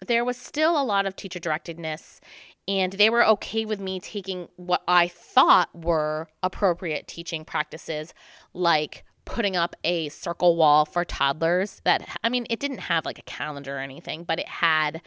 There 0.06 0.24
was 0.24 0.36
still 0.36 0.80
a 0.80 0.84
lot 0.84 1.06
of 1.06 1.16
teacher 1.16 1.40
directedness, 1.40 2.20
and 2.68 2.92
they 2.92 3.10
were 3.10 3.26
okay 3.26 3.64
with 3.64 3.80
me 3.80 3.98
taking 3.98 4.48
what 4.56 4.82
I 4.86 5.08
thought 5.08 5.70
were 5.74 6.28
appropriate 6.42 7.08
teaching 7.08 7.44
practices, 7.44 8.14
like 8.52 9.04
putting 9.28 9.56
up 9.56 9.76
a 9.84 10.08
circle 10.08 10.56
wall 10.56 10.84
for 10.84 11.04
toddlers 11.04 11.80
that 11.84 12.18
I 12.24 12.28
mean 12.30 12.46
it 12.48 12.58
didn't 12.58 12.78
have 12.78 13.04
like 13.04 13.18
a 13.18 13.22
calendar 13.22 13.76
or 13.76 13.80
anything, 13.80 14.24
but 14.24 14.40
it 14.40 14.48
had 14.48 15.02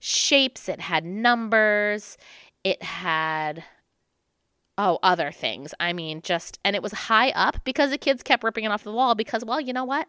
shapes, 0.00 0.68
it 0.68 0.80
had 0.80 1.04
numbers, 1.04 2.16
it 2.64 2.82
had 2.82 3.64
oh, 4.78 4.98
other 5.02 5.30
things. 5.30 5.74
I 5.78 5.92
mean, 5.92 6.22
just 6.22 6.58
and 6.64 6.74
it 6.74 6.82
was 6.82 6.92
high 6.92 7.30
up 7.30 7.62
because 7.64 7.90
the 7.90 7.98
kids 7.98 8.22
kept 8.22 8.42
ripping 8.42 8.64
it 8.64 8.72
off 8.72 8.84
the 8.84 8.92
wall 8.92 9.14
because 9.14 9.44
well, 9.44 9.60
you 9.60 9.72
know 9.72 9.84
what? 9.84 10.08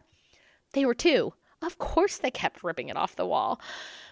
They 0.71 0.85
were 0.85 0.95
two. 0.95 1.33
Of 1.61 1.77
course 1.77 2.17
they 2.17 2.31
kept 2.31 2.63
ripping 2.63 2.89
it 2.89 2.97
off 2.97 3.15
the 3.15 3.25
wall. 3.25 3.59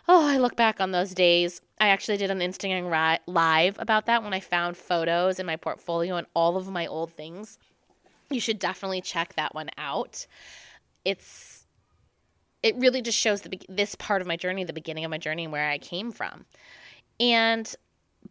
Oh, 0.08 0.28
I 0.28 0.38
look 0.38 0.56
back 0.56 0.80
on 0.82 0.92
those 0.92 1.14
days. 1.14 1.62
I 1.80 1.88
actually 1.88 2.18
did 2.18 2.32
an 2.32 2.40
Instagram 2.40 3.20
live 3.28 3.78
about 3.80 4.06
that 4.08 4.24
when 4.24 4.34
I 4.34 4.40
found 4.40 4.78
photos 4.78 5.40
in 5.40 5.46
my 5.46 5.56
portfolio 5.56 6.16
and 6.16 6.28
all 6.34 6.58
of 6.58 6.70
my 6.70 6.86
old 6.86 7.12
things 7.14 7.58
you 8.32 8.40
should 8.40 8.60
definitely 8.60 9.02
check 9.02 9.36
that 9.36 9.54
one 9.54 9.70
out. 9.78 10.26
It's 11.06 11.66
it 12.64 12.76
really 12.78 13.02
just 13.02 13.18
shows 13.18 13.42
the 13.42 13.60
this 13.68 13.96
part 13.96 14.22
of 14.22 14.28
my 14.28 14.38
journey, 14.38 14.64
the 14.64 14.74
beginning 14.74 15.06
of 15.06 15.12
my 15.12 15.18
journey 15.18 15.48
where 15.48 15.70
I 15.70 15.78
came 15.78 16.12
from. 16.12 16.46
And 17.20 17.74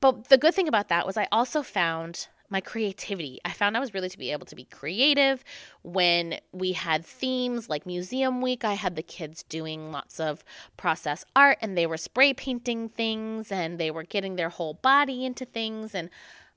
but 0.00 0.28
the 0.28 0.38
good 0.38 0.54
thing 0.54 0.68
about 0.68 0.88
that 0.88 1.06
was 1.06 1.16
I 1.16 1.26
also 1.32 1.62
found 1.62 2.28
my 2.50 2.60
creativity. 2.60 3.38
I 3.44 3.52
found 3.52 3.76
I 3.76 3.80
was 3.80 3.94
really 3.94 4.08
to 4.08 4.18
be 4.18 4.32
able 4.32 4.46
to 4.46 4.56
be 4.56 4.64
creative 4.64 5.44
when 5.82 6.40
we 6.52 6.72
had 6.72 7.06
themes 7.06 7.68
like 7.68 7.86
Museum 7.86 8.40
Week. 8.40 8.64
I 8.64 8.74
had 8.74 8.96
the 8.96 9.02
kids 9.02 9.44
doing 9.44 9.92
lots 9.92 10.18
of 10.18 10.44
process 10.76 11.24
art 11.36 11.58
and 11.62 11.78
they 11.78 11.86
were 11.86 11.96
spray 11.96 12.34
painting 12.34 12.88
things 12.88 13.52
and 13.52 13.78
they 13.78 13.90
were 13.90 14.02
getting 14.02 14.34
their 14.34 14.48
whole 14.48 14.74
body 14.74 15.24
into 15.24 15.44
things. 15.44 15.94
And 15.94 16.10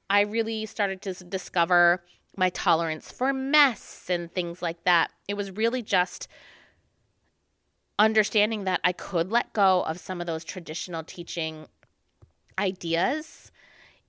I 0.09 0.21
really 0.21 0.65
started 0.65 1.01
to 1.03 1.13
discover 1.23 2.03
my 2.35 2.49
tolerance 2.49 3.11
for 3.11 3.33
mess 3.33 4.09
and 4.09 4.33
things 4.33 4.61
like 4.61 4.83
that. 4.83 5.11
It 5.27 5.35
was 5.35 5.51
really 5.51 5.81
just 5.81 6.27
understanding 7.99 8.63
that 8.63 8.79
I 8.83 8.91
could 8.91 9.31
let 9.31 9.53
go 9.53 9.83
of 9.83 9.99
some 9.99 10.19
of 10.19 10.27
those 10.27 10.43
traditional 10.43 11.03
teaching 11.03 11.67
ideas, 12.57 13.51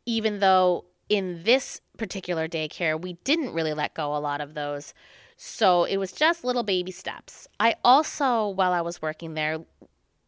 even 0.06 0.40
though 0.40 0.86
in 1.08 1.42
this 1.44 1.80
particular 1.98 2.48
daycare, 2.48 3.00
we 3.00 3.14
didn't 3.24 3.52
really 3.52 3.74
let 3.74 3.94
go 3.94 4.14
a 4.14 4.18
lot 4.18 4.40
of 4.40 4.54
those. 4.54 4.94
So 5.36 5.84
it 5.84 5.98
was 5.98 6.12
just 6.12 6.44
little 6.44 6.62
baby 6.62 6.92
steps. 6.92 7.46
I 7.60 7.76
also, 7.84 8.48
while 8.48 8.72
I 8.72 8.80
was 8.80 9.02
working 9.02 9.34
there, 9.34 9.58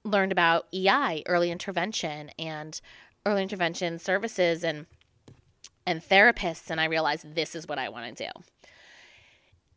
learned 0.04 0.32
about 0.32 0.66
EI, 0.74 1.22
early 1.26 1.50
intervention, 1.50 2.30
and 2.38 2.80
early 3.24 3.42
intervention 3.42 3.98
services 3.98 4.62
and 4.62 4.86
and 5.86 6.02
therapists 6.02 6.70
and 6.70 6.80
I 6.80 6.86
realized 6.86 7.34
this 7.34 7.54
is 7.54 7.66
what 7.66 7.78
I 7.78 7.88
want 7.88 8.16
to 8.16 8.24
do. 8.24 8.30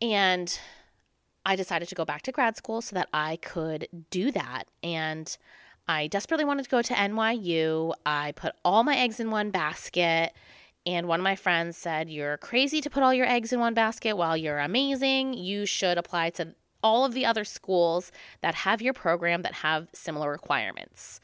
And 0.01 0.59
I 1.45 1.55
decided 1.55 1.87
to 1.89 1.95
go 1.95 2.05
back 2.05 2.21
to 2.23 2.31
grad 2.31 2.57
school 2.57 2.81
so 2.81 2.95
that 2.95 3.09
I 3.13 3.37
could 3.37 3.87
do 4.09 4.31
that 4.31 4.65
and 4.83 5.37
I 5.87 6.07
desperately 6.07 6.45
wanted 6.45 6.63
to 6.63 6.69
go 6.69 6.81
to 6.81 6.93
NYU. 6.93 7.93
I 8.05 8.33
put 8.33 8.53
all 8.63 8.83
my 8.83 8.95
eggs 8.95 9.19
in 9.19 9.31
one 9.31 9.49
basket 9.49 10.33
and 10.85 11.07
one 11.07 11.19
of 11.19 11.23
my 11.23 11.35
friends 11.35 11.77
said, 11.77 12.09
You're 12.09 12.37
crazy 12.37 12.81
to 12.81 12.89
put 12.89 13.03
all 13.03 13.13
your 13.13 13.25
eggs 13.25 13.51
in 13.51 13.59
one 13.59 13.73
basket 13.73 14.15
while 14.15 14.37
you're 14.37 14.59
amazing. 14.59 15.33
You 15.33 15.65
should 15.65 15.97
apply 15.97 16.29
to 16.31 16.55
all 16.81 17.05
of 17.05 17.13
the 17.13 17.25
other 17.25 17.43
schools 17.43 18.11
that 18.41 18.55
have 18.55 18.81
your 18.81 18.93
program 18.93 19.41
that 19.41 19.55
have 19.55 19.89
similar 19.93 20.31
requirements. 20.31 21.19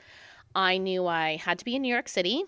I 0.54 0.78
knew 0.78 1.06
I 1.08 1.38
had 1.38 1.60
to 1.60 1.66
be 1.66 1.76
in 1.76 1.82
New 1.82 1.94
York 1.94 2.10
City. 2.10 2.44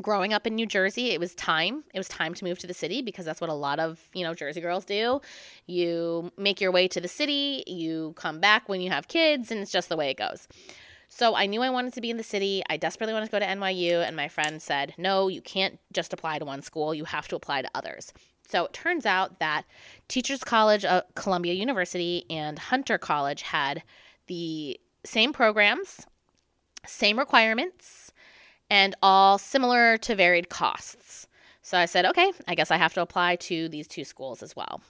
Growing 0.00 0.32
up 0.32 0.46
in 0.46 0.54
New 0.54 0.66
Jersey, 0.66 1.10
it 1.10 1.20
was 1.20 1.34
time. 1.34 1.84
It 1.94 1.98
was 1.98 2.08
time 2.08 2.34
to 2.34 2.44
move 2.44 2.58
to 2.58 2.66
the 2.66 2.74
city 2.74 3.02
because 3.02 3.24
that's 3.24 3.40
what 3.40 3.50
a 3.50 3.54
lot 3.54 3.80
of, 3.80 4.00
you 4.14 4.22
know, 4.22 4.34
Jersey 4.34 4.60
girls 4.60 4.84
do. 4.84 5.20
You 5.66 6.30
make 6.36 6.60
your 6.60 6.70
way 6.70 6.88
to 6.88 7.00
the 7.00 7.08
city, 7.08 7.64
you 7.66 8.12
come 8.16 8.40
back 8.40 8.68
when 8.68 8.80
you 8.80 8.90
have 8.90 9.08
kids, 9.08 9.50
and 9.50 9.60
it's 9.60 9.72
just 9.72 9.88
the 9.88 9.96
way 9.96 10.10
it 10.10 10.16
goes. 10.16 10.46
So 11.08 11.34
I 11.34 11.46
knew 11.46 11.62
I 11.62 11.70
wanted 11.70 11.94
to 11.94 12.00
be 12.00 12.10
in 12.10 12.16
the 12.18 12.22
city. 12.22 12.62
I 12.68 12.76
desperately 12.76 13.14
wanted 13.14 13.26
to 13.26 13.32
go 13.32 13.38
to 13.38 13.46
NYU, 13.46 14.06
and 14.06 14.14
my 14.14 14.28
friend 14.28 14.60
said, 14.60 14.94
No, 14.98 15.28
you 15.28 15.40
can't 15.40 15.78
just 15.92 16.12
apply 16.12 16.38
to 16.38 16.44
one 16.44 16.62
school, 16.62 16.94
you 16.94 17.04
have 17.04 17.28
to 17.28 17.36
apply 17.36 17.62
to 17.62 17.70
others. 17.74 18.12
So 18.48 18.64
it 18.64 18.72
turns 18.72 19.04
out 19.04 19.40
that 19.40 19.64
Teachers 20.08 20.42
College 20.42 20.84
of 20.84 21.02
Columbia 21.14 21.54
University 21.54 22.24
and 22.30 22.58
Hunter 22.58 22.96
College 22.96 23.42
had 23.42 23.82
the 24.26 24.80
same 25.04 25.32
programs, 25.32 26.06
same 26.86 27.18
requirements, 27.18 28.12
and 28.70 28.94
all 29.02 29.38
similar 29.38 29.96
to 29.98 30.14
varied 30.14 30.48
costs. 30.48 31.26
So 31.62 31.78
I 31.78 31.86
said, 31.86 32.06
okay, 32.06 32.32
I 32.46 32.54
guess 32.54 32.70
I 32.70 32.76
have 32.76 32.94
to 32.94 33.02
apply 33.02 33.36
to 33.36 33.68
these 33.68 33.86
two 33.86 34.04
schools 34.04 34.42
as 34.42 34.56
well. 34.56 34.80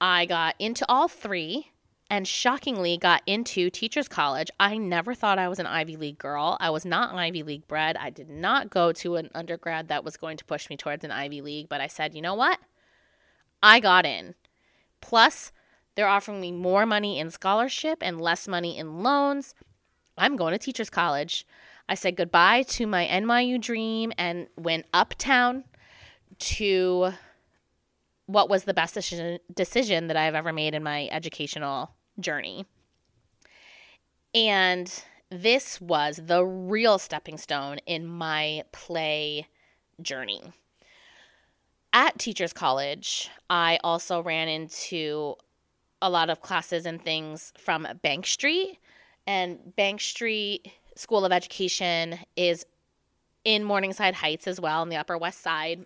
I 0.00 0.26
got 0.26 0.54
into 0.58 0.84
all 0.88 1.08
three 1.08 1.68
and 2.10 2.28
shockingly 2.28 2.98
got 2.98 3.22
into 3.26 3.70
teachers 3.70 4.06
college. 4.06 4.50
I 4.60 4.76
never 4.76 5.14
thought 5.14 5.38
I 5.38 5.48
was 5.48 5.58
an 5.58 5.66
Ivy 5.66 5.96
League 5.96 6.18
girl. 6.18 6.58
I 6.60 6.68
was 6.68 6.84
not 6.84 7.14
Ivy 7.14 7.42
League 7.42 7.66
bred. 7.66 7.96
I 7.96 8.10
did 8.10 8.28
not 8.28 8.68
go 8.68 8.92
to 8.92 9.16
an 9.16 9.30
undergrad 9.34 9.88
that 9.88 10.04
was 10.04 10.18
going 10.18 10.36
to 10.36 10.44
push 10.44 10.68
me 10.68 10.76
towards 10.76 11.04
an 11.04 11.10
Ivy 11.10 11.40
League, 11.40 11.70
but 11.70 11.80
I 11.80 11.86
said, 11.86 12.14
"You 12.14 12.20
know 12.20 12.34
what? 12.34 12.58
I 13.62 13.80
got 13.80 14.04
in." 14.04 14.34
Plus, 15.00 15.52
they're 15.94 16.06
offering 16.06 16.40
me 16.40 16.52
more 16.52 16.84
money 16.84 17.18
in 17.18 17.30
scholarship 17.30 17.98
and 18.02 18.20
less 18.20 18.46
money 18.46 18.76
in 18.76 19.02
loans. 19.02 19.54
I'm 20.18 20.36
going 20.36 20.52
to 20.52 20.58
teachers 20.58 20.90
college. 20.90 21.46
I 21.88 21.94
said 21.94 22.16
goodbye 22.16 22.62
to 22.62 22.86
my 22.86 23.06
NYU 23.06 23.60
dream 23.60 24.12
and 24.16 24.46
went 24.56 24.86
uptown 24.92 25.64
to 26.38 27.12
what 28.26 28.48
was 28.48 28.64
the 28.64 28.74
best 28.74 28.94
decision, 28.94 30.06
that 30.06 30.16
I've 30.16 30.34
ever 30.34 30.52
made 30.52 30.74
in 30.74 30.82
my 30.82 31.08
educational 31.10 31.94
journey. 32.18 32.64
And 34.34 34.92
this 35.30 35.80
was 35.80 36.20
the 36.24 36.44
real 36.44 36.98
stepping 36.98 37.36
stone 37.36 37.78
in 37.84 38.06
my 38.06 38.62
play 38.72 39.48
journey. 40.00 40.52
At 41.92 42.18
Teachers 42.18 42.54
College, 42.54 43.28
I 43.50 43.78
also 43.84 44.22
ran 44.22 44.48
into 44.48 45.34
a 46.00 46.08
lot 46.08 46.30
of 46.30 46.40
classes 46.40 46.86
and 46.86 47.02
things 47.02 47.52
from 47.58 47.86
Bank 48.02 48.26
Street. 48.26 48.78
And 49.26 49.76
Bank 49.76 50.00
Street 50.00 50.68
School 50.96 51.24
of 51.24 51.32
Education 51.32 52.18
is 52.36 52.66
in 53.44 53.64
Morningside 53.64 54.14
Heights 54.14 54.46
as 54.46 54.60
well, 54.60 54.82
on 54.82 54.88
the 54.88 54.96
Upper 54.96 55.18
West 55.18 55.40
Side 55.40 55.84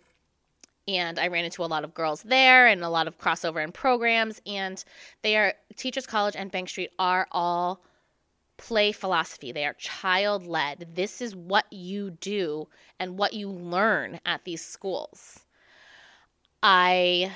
and 0.89 1.19
I 1.19 1.29
ran 1.29 1.45
into 1.45 1.65
a 1.65 1.67
lot 1.67 1.85
of 1.85 1.95
girls 1.95 2.23
there 2.23 2.67
and 2.67 2.83
a 2.83 2.89
lot 2.89 3.09
of 3.09 3.19
crossover 3.19 3.63
in 3.63 3.73
programs. 3.73 4.41
And 4.47 4.83
they 5.23 5.37
are 5.37 5.55
Teachers 5.77 6.07
College 6.07 6.37
and 6.37 6.51
Bank 6.51 6.69
Street 6.69 6.91
are 6.99 7.27
all 7.33 7.83
play 8.57 8.93
philosophy. 8.93 9.53
They 9.53 9.67
are 9.67 9.75
child 9.75 10.47
led. 10.47 10.95
This 10.95 11.21
is 11.21 11.35
what 11.35 11.71
you 11.73 12.11
do 12.11 12.69
and 12.99 13.19
what 13.19 13.35
you 13.35 13.51
learn 13.51 14.21
at 14.25 14.45
these 14.45 14.65
schools. 14.65 15.41
I 16.63 17.33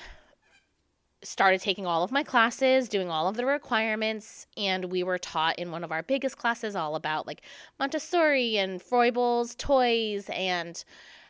started 1.23 1.61
taking 1.61 1.87
all 1.87 2.03
of 2.03 2.13
my 2.13 2.23
classes, 2.23 2.89
doing 2.89 3.11
all 3.11 3.29
of 3.29 3.37
the 3.37 3.45
requirements, 3.45 4.47
and 4.57 4.87
we 4.87 5.03
were 5.03 5.19
taught 5.19 5.59
in 5.59 5.71
one 5.71 5.85
of 5.85 5.93
our 5.93 6.03
biggest 6.03 6.39
classes 6.39 6.75
all 6.75 6.95
about 6.95 7.27
like 7.27 7.43
Montessori 7.79 8.57
and 8.57 8.81
Froebel's 8.81 9.55
toys 9.55 10.31
and 10.33 10.83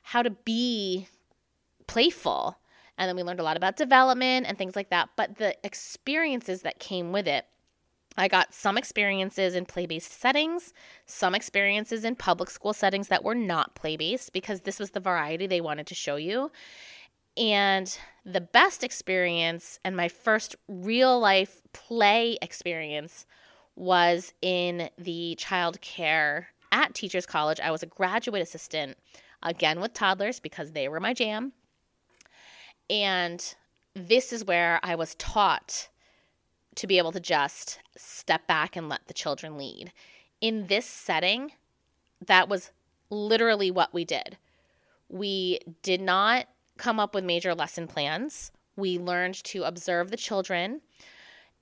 how 0.05 0.23
to 0.23 0.31
be 0.31 1.09
playful. 1.87 2.57
And 2.97 3.09
then 3.09 3.17
we 3.17 3.23
learned 3.23 3.41
a 3.41 3.45
lot 3.45 3.57
about 3.57 3.77
development 3.77 4.47
and 4.47 4.57
things 4.57 4.77
like 4.77 4.91
that. 4.91 5.09
But 5.17 5.39
the 5.39 5.57
experiences 5.65 6.63
that 6.63 6.79
came 6.79 7.13
with 7.13 7.27
it, 7.27 7.47
I 8.17 8.29
got 8.29 8.53
some 8.53 8.77
experiences 8.77 9.55
in 9.55 9.65
play 9.65 9.87
based 9.87 10.13
settings, 10.13 10.73
some 11.07 11.35
experiences 11.35 12.05
in 12.05 12.15
public 12.15 12.51
school 12.51 12.73
settings 12.73 13.09
that 13.09 13.25
were 13.25 13.35
not 13.35 13.75
play 13.75 13.97
based 13.97 14.33
because 14.33 14.61
this 14.61 14.79
was 14.79 14.91
the 14.91 15.01
variety 15.01 15.47
they 15.47 15.61
wanted 15.61 15.87
to 15.89 15.95
show 15.95 16.17
you. 16.17 16.51
And 17.37 17.97
the 18.25 18.41
best 18.41 18.85
experience 18.85 19.79
and 19.85 19.97
my 19.97 20.09
first 20.09 20.57
real 20.69 21.19
life 21.19 21.61
play 21.73 22.39
experience 22.43 23.27
was 23.77 24.35
in 24.43 24.91
the 24.99 25.35
child 25.37 25.81
care 25.81 26.49
at 26.71 26.95
Teachers 26.95 27.27
College. 27.27 27.61
I 27.61 27.71
was 27.71 27.83
a 27.83 27.87
graduate 27.87 28.43
assistant, 28.43 28.97
again 29.43 29.81
with 29.81 29.95
toddlers 29.95 30.41
because 30.41 30.73
they 30.73 30.89
were 30.89 31.01
my 31.01 31.15
jam. 31.15 31.53
And 32.89 33.55
this 33.95 34.33
is 34.33 34.45
where 34.45 34.81
I 34.83 34.95
was 34.95 35.15
taught 35.15 35.89
to 36.77 36.87
be 36.87 36.99
able 36.99 37.13
to 37.13 37.21
just 37.21 37.81
step 37.97 38.47
back 38.47 38.77
and 38.77 38.89
let 38.89 39.07
the 39.07 39.15
children 39.15 39.57
lead. 39.57 39.93
In 40.41 40.67
this 40.67 40.87
setting, 40.87 41.53
that 42.25 42.49
was 42.49 42.71
literally 43.11 43.71
what 43.71 43.93
we 43.93 44.05
did. 44.05 44.39
We 45.09 45.61
did 45.83 46.01
not 46.01 46.47
come 46.81 46.99
up 46.99 47.15
with 47.15 47.25
major 47.25 47.55
lesson 47.55 47.87
plans. 47.87 48.51
We 48.75 48.99
learned 48.99 49.45
to 49.45 49.65
observe 49.65 50.11
the 50.11 50.17
children, 50.17 50.81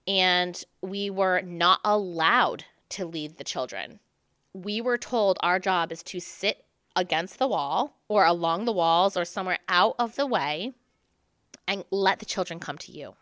and 0.06 0.62
we 0.80 1.10
were 1.10 1.42
not 1.42 1.80
allowed 1.84 2.64
to 2.90 3.04
lead 3.04 3.36
the 3.36 3.44
children. 3.44 4.00
We 4.54 4.80
were 4.80 4.96
told 4.96 5.36
our 5.40 5.58
job 5.58 5.92
is 5.92 6.02
to 6.04 6.20
sit 6.20 6.64
against 6.96 7.38
the 7.38 7.48
wall 7.48 7.96
or 8.08 8.24
along 8.24 8.64
the 8.64 8.72
walls 8.72 9.16
or 9.16 9.24
somewhere 9.24 9.58
out 9.68 9.94
of 9.98 10.16
the 10.16 10.26
way 10.26 10.72
and 11.66 11.84
let 11.90 12.18
the 12.20 12.24
children 12.24 12.58
come 12.58 12.78
to 12.78 12.92
you. 12.92 13.14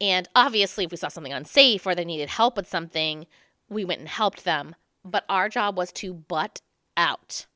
And 0.00 0.28
obviously, 0.34 0.84
if 0.84 0.90
we 0.90 0.96
saw 0.96 1.08
something 1.08 1.32
unsafe 1.32 1.86
or 1.86 1.94
they 1.94 2.04
needed 2.04 2.28
help 2.28 2.56
with 2.56 2.68
something, 2.68 3.26
we 3.68 3.84
went 3.84 4.00
and 4.00 4.08
helped 4.08 4.44
them. 4.44 4.76
But 5.04 5.24
our 5.28 5.48
job 5.48 5.76
was 5.76 5.92
to 5.92 6.14
butt 6.14 6.60
out. 6.96 7.46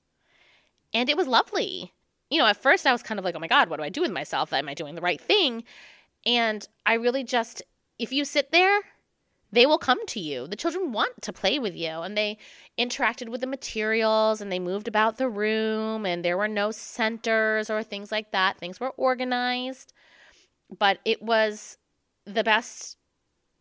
And 0.93 1.09
it 1.09 1.17
was 1.17 1.27
lovely. 1.27 1.93
You 2.35 2.41
know, 2.41 2.47
at 2.47 2.61
first 2.61 2.85
I 2.85 2.91
was 2.93 3.03
kind 3.03 3.21
of 3.21 3.25
like, 3.25 3.37
oh 3.37 3.39
my 3.39 3.47
God, 3.47 3.69
what 3.69 3.77
do 3.77 3.85
I 3.85 3.91
do 3.91 4.01
with 4.01 4.11
myself? 4.11 4.53
Am 4.53 4.69
I 4.69 4.75
doing 4.75 4.97
the 4.97 5.01
right 5.01 5.21
thing? 5.21 5.63
And 6.27 6.67
I 6.85 6.95
really 6.95 7.23
just, 7.23 7.63
if 7.99 8.13
you 8.13 8.25
sit 8.25 8.51
there 8.51 8.81
they 9.53 9.67
will 9.67 9.79
come 9.79 10.05
to 10.07 10.19
you. 10.19 10.49
The 10.49 10.57
children 10.57 10.91
want 10.91 11.23
to 11.23 11.33
play 11.33 11.61
with 11.61 11.77
you 11.77 11.89
and 11.89 12.17
they 12.17 12.39
interacted 12.77 13.29
with 13.29 13.41
the 13.41 13.47
materials 13.47 14.41
and 14.41 14.51
they 14.51 14.59
moved 14.59 14.89
about 14.89 15.17
the 15.17 15.29
room 15.29 16.05
and 16.05 16.25
there 16.25 16.37
were 16.37 16.49
no 16.49 16.73
centers 16.73 17.71
or 17.71 17.85
things 17.85 18.11
like 18.11 18.33
that. 18.33 18.59
Things 18.59 18.81
were 18.81 18.91
organized, 18.91 19.93
but 20.77 20.99
it 21.05 21.23
was 21.23 21.79
the 22.25 22.43
best 22.43 22.97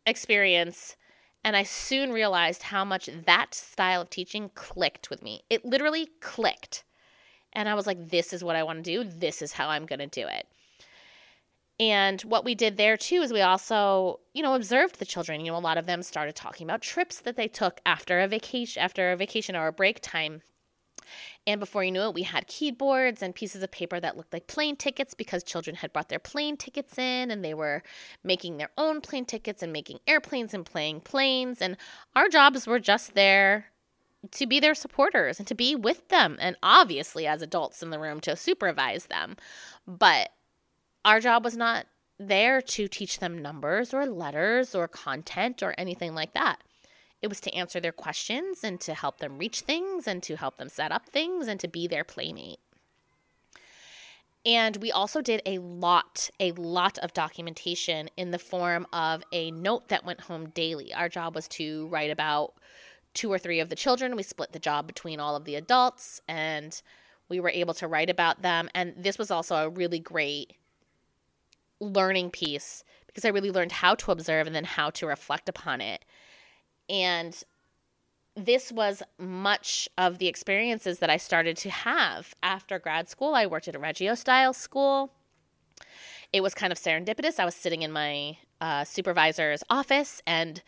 experience. 0.08 0.96
And 1.44 1.56
I 1.56 1.62
soon 1.62 2.12
realized 2.12 2.64
how 2.64 2.84
much 2.84 3.08
that 3.28 3.54
style 3.54 4.02
of 4.02 4.10
teaching 4.10 4.50
clicked 4.56 5.12
with 5.12 5.22
me. 5.22 5.44
It 5.48 5.64
literally 5.64 6.10
clicked. 6.22 6.84
And 7.54 7.70
I 7.70 7.76
was 7.76 7.88
like, 7.88 8.10
this 8.10 8.34
is 8.34 8.44
what 8.44 8.56
I 8.56 8.64
want 8.64 8.84
to 8.84 9.04
do. 9.04 9.10
This 9.10 9.42
is 9.42 9.54
how 9.54 9.70
I'm 9.70 9.86
going 9.86 10.00
to 10.00 10.08
do 10.08 10.28
it. 10.28 10.48
And 11.80 12.22
what 12.22 12.46
we 12.46 12.56
did 12.56 12.78
there 12.78 12.98
too 12.98 13.22
is 13.22 13.34
we 13.34 13.42
also, 13.42 14.20
you 14.34 14.44
know, 14.44 14.54
observed 14.54 15.00
the 15.00 15.06
children. 15.06 15.44
You 15.44 15.52
know, 15.52 15.58
a 15.58 15.60
lot 15.60 15.78
of 15.78 15.86
them 15.86 16.04
started 16.04 16.36
talking 16.36 16.68
about 16.68 16.82
trips 16.82 17.20
that 17.22 17.36
they 17.36 17.48
took 17.48 17.80
after 17.86 18.20
a 18.20 18.28
vacation, 18.28 18.82
after 18.82 19.12
a 19.12 19.18
vacation 19.18 19.56
or 19.56 19.68
a 19.68 19.74
break 19.74 20.00
time. 20.02 20.42
And 21.46 21.60
before 21.60 21.84
you 21.84 21.92
knew 21.92 22.04
it, 22.04 22.14
we 22.14 22.24
had 22.24 22.48
keyboards 22.48 23.22
and 23.22 23.36
pieces 23.36 23.64
of 23.64 23.72
paper 23.72 24.00
that 24.00 24.16
looked 24.16 24.32
like 24.32 24.48
plane 24.48 24.78
tickets 24.78 25.14
because 25.14 25.44
children 25.44 25.78
had 25.78 25.92
brought 25.92 26.10
their 26.10 26.20
plane 26.20 26.56
tickets 26.56 26.98
in 26.98 27.32
and 27.32 27.44
they 27.44 27.54
were 27.54 27.84
making 28.24 28.58
their 28.58 28.70
own 28.78 29.02
plane 29.02 29.26
tickets 29.26 29.62
and 29.62 29.74
making 29.74 30.00
airplanes 30.08 30.54
and 30.54 30.66
playing 30.66 31.02
planes. 31.02 31.62
And 31.62 31.76
our 32.16 32.30
jobs 32.30 32.66
were 32.66 32.80
just 32.80 33.14
there 33.14 33.73
to 34.32 34.48
be 34.48 34.60
their 34.60 34.76
supporters 34.76 35.40
and 35.40 35.48
to 35.48 35.56
be 35.56 35.76
with 35.76 36.08
them 36.10 36.38
and 36.40 36.56
obviously 36.64 37.28
as 37.28 37.42
adults 37.42 37.84
in 37.84 37.90
the 37.90 38.00
room 38.00 38.20
to 38.22 38.36
supervise 38.36 39.08
them. 39.08 39.36
But 39.86 40.30
our 41.04 41.20
job 41.20 41.44
was 41.44 41.58
not 41.58 41.88
there 42.20 42.62
to 42.62 42.88
teach 42.88 43.20
them 43.20 43.42
numbers 43.42 43.94
or 43.94 44.06
letters 44.06 44.74
or 44.74 44.88
content 44.88 45.62
or 45.62 45.76
anything 45.78 46.16
like 46.16 46.34
that. 46.34 46.60
It 47.22 47.28
was 47.28 47.42
to 47.42 47.54
answer 47.54 47.80
their 47.80 47.92
questions 47.92 48.64
and 48.64 48.80
to 48.82 48.94
help 48.94 49.20
them 49.20 49.38
reach 49.38 49.62
things 49.62 50.08
and 50.08 50.22
to 50.24 50.36
help 50.36 50.58
them 50.58 50.70
set 50.70 50.92
up 50.92 51.08
things 51.08 51.48
and 51.48 51.60
to 51.60 51.68
be 51.68 51.88
their 51.88 52.04
playmate. 52.04 52.60
And 54.46 54.76
we 54.78 54.92
also 54.92 55.22
did 55.22 55.42
a 55.46 55.58
lot, 55.60 56.30
a 56.40 56.52
lot 56.52 56.98
of 56.98 57.14
documentation 57.14 58.10
in 58.18 58.32
the 58.32 58.40
form 58.40 58.86
of 58.92 59.24
a 59.32 59.52
note 59.52 59.88
that 59.88 60.06
went 60.06 60.22
home 60.22 60.50
daily. 60.50 60.94
Our 60.94 61.08
job 61.08 61.34
was 61.34 61.48
to 61.50 61.88
write 61.88 62.12
about 62.12 62.54
two 63.14 63.32
or 63.32 63.38
three 63.38 63.60
of 63.60 63.70
the 63.70 63.76
children. 63.76 64.16
We 64.16 64.24
split 64.24 64.52
the 64.52 64.60
job 64.60 64.88
between 64.88 65.20
all 65.20 65.36
of 65.36 65.46
the 65.46 65.56
adults 65.56 66.22
and 66.28 66.82
we 67.30 67.40
were 67.40 67.50
able 67.50 67.74
to 67.76 67.88
write 67.88 68.10
about 68.10 68.42
them. 68.42 68.70
And 68.74 68.94
this 68.98 69.18
was 69.18 69.32
also 69.32 69.56
a 69.56 69.70
really 69.70 70.00
great 70.00 70.54
learning 71.80 72.32
piece 72.32 72.84
because 73.08 73.26
I 73.26 73.30
really 73.30 73.52
learned 73.52 73.72
how 73.72 73.96
to 73.96 74.12
observe 74.12 74.48
and 74.48 74.56
then 74.56 74.64
how 74.64 74.90
to 74.92 75.06
reflect 75.06 75.48
upon 75.48 75.82
it. 75.82 76.04
And 76.90 77.42
this 78.36 78.72
was 78.72 79.04
much 79.20 79.88
of 79.98 80.18
the 80.18 80.28
experiences 80.28 81.00
that 81.00 81.10
I 81.10 81.18
started 81.18 81.56
to 81.58 81.70
have 81.70 82.34
after 82.42 82.80
grad 82.80 83.08
school. 83.08 83.36
I 83.36 83.46
worked 83.46 83.68
at 83.68 83.76
a 83.76 83.80
Reggio 83.80 84.16
style 84.16 84.54
school. 84.54 85.12
It 86.32 86.42
was 86.42 86.56
kind 86.56 86.72
of 86.72 86.80
serendipitous. 86.80 87.40
I 87.40 87.46
was 87.46 87.54
sitting 87.54 87.84
in 87.84 87.92
my 87.92 88.38
uh, 88.60 88.86
supervisor's 88.86 89.64
office, 89.70 90.22
and 90.26 90.64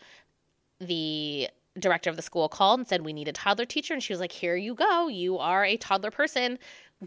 the 0.78 1.48
director 1.78 2.10
of 2.10 2.16
the 2.16 2.22
school 2.22 2.48
called 2.48 2.80
and 2.80 2.88
said, 2.88 3.04
We 3.04 3.12
need 3.12 3.28
a 3.28 3.32
toddler 3.32 3.64
teacher. 3.64 3.94
And 3.94 4.02
she 4.02 4.12
was 4.12 4.20
like, 4.20 4.32
Here 4.32 4.56
you 4.56 4.74
go. 4.74 5.08
You 5.08 5.38
are 5.38 5.64
a 5.64 5.76
toddler 5.76 6.10
person. 6.10 6.58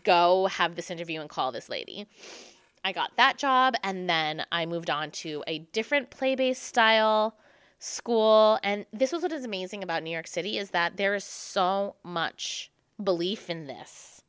Go 0.03 0.47
have 0.47 0.75
this 0.75 0.91
interview 0.91 1.19
and 1.21 1.29
call 1.29 1.51
this 1.51 1.69
lady. 1.69 2.07
I 2.83 2.91
got 2.91 3.17
that 3.17 3.37
job, 3.37 3.75
and 3.83 4.09
then 4.09 4.45
I 4.51 4.65
moved 4.65 4.89
on 4.89 5.11
to 5.11 5.43
a 5.47 5.59
different 5.59 6.11
play 6.11 6.35
based 6.35 6.63
style 6.63 7.35
school. 7.79 8.59
And 8.63 8.85
this 8.93 9.11
was 9.11 9.23
what 9.23 9.31
is 9.31 9.45
amazing 9.45 9.83
about 9.83 10.03
New 10.03 10.11
York 10.11 10.27
City 10.27 10.57
is 10.57 10.71
that 10.71 10.97
there 10.97 11.15
is 11.15 11.23
so 11.23 11.95
much 12.03 12.71
belief 13.01 13.49
in 13.49 13.67
this. 13.67 14.21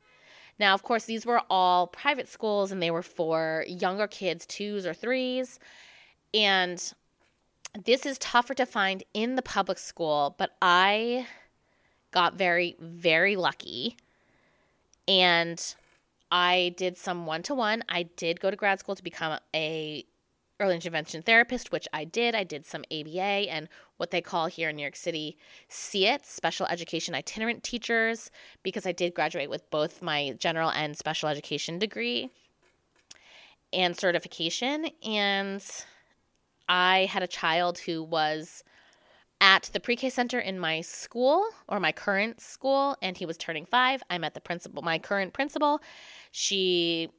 Now, 0.59 0.73
of 0.73 0.83
course, 0.83 1.05
these 1.05 1.25
were 1.25 1.41
all 1.49 1.87
private 1.87 2.27
schools 2.27 2.71
and 2.71 2.81
they 2.81 2.91
were 2.91 3.01
for 3.01 3.65
younger 3.67 4.07
kids, 4.07 4.45
twos 4.45 4.85
or 4.85 4.93
threes. 4.93 5.59
And 6.33 6.93
this 7.77 8.05
is 8.05 8.17
tougher 8.17 8.53
to 8.55 8.65
find 8.65 9.03
in 9.13 9.35
the 9.35 9.41
public 9.41 9.77
school, 9.77 10.35
but 10.37 10.51
I 10.61 11.27
got 12.11 12.35
very, 12.35 12.75
very 12.79 13.35
lucky. 13.35 13.97
And 15.07 15.75
I 16.31 16.73
did 16.77 16.97
some 16.97 17.25
one 17.25 17.43
to 17.43 17.53
one. 17.53 17.83
I 17.89 18.03
did 18.03 18.39
go 18.39 18.49
to 18.49 18.55
grad 18.55 18.79
school 18.79 18.95
to 18.95 19.03
become 19.03 19.39
a 19.53 20.05
early 20.59 20.75
intervention 20.75 21.23
therapist, 21.23 21.71
which 21.71 21.87
I 21.91 22.05
did. 22.05 22.35
I 22.35 22.43
did 22.43 22.65
some 22.65 22.83
ABA 22.91 23.49
and 23.49 23.67
what 23.97 24.11
they 24.11 24.21
call 24.21 24.45
here 24.45 24.69
in 24.69 24.75
New 24.75 24.83
York 24.83 24.95
City 24.95 25.37
SEIT, 25.67 26.25
special 26.25 26.67
education 26.67 27.15
itinerant 27.15 27.63
teachers, 27.63 28.29
because 28.61 28.85
I 28.85 28.91
did 28.91 29.15
graduate 29.15 29.49
with 29.49 29.69
both 29.71 30.01
my 30.01 30.35
general 30.37 30.69
and 30.69 30.95
special 30.95 31.29
education 31.29 31.79
degree 31.79 32.29
and 33.73 33.97
certification. 33.97 34.89
And 35.03 35.63
I 36.71 37.05
had 37.11 37.21
a 37.21 37.27
child 37.27 37.79
who 37.79 38.01
was 38.01 38.63
at 39.41 39.69
the 39.73 39.79
pre-K 39.81 40.09
center 40.09 40.39
in 40.39 40.57
my 40.57 40.79
school 40.79 41.45
or 41.67 41.81
my 41.81 41.91
current 41.91 42.39
school 42.39 42.95
and 43.01 43.17
he 43.17 43.25
was 43.25 43.37
turning 43.37 43.65
5. 43.65 44.01
I 44.09 44.17
met 44.17 44.35
the 44.35 44.39
principal, 44.39 44.81
my 44.81 44.97
current 44.97 45.33
principal. 45.33 45.81
She 46.31 47.09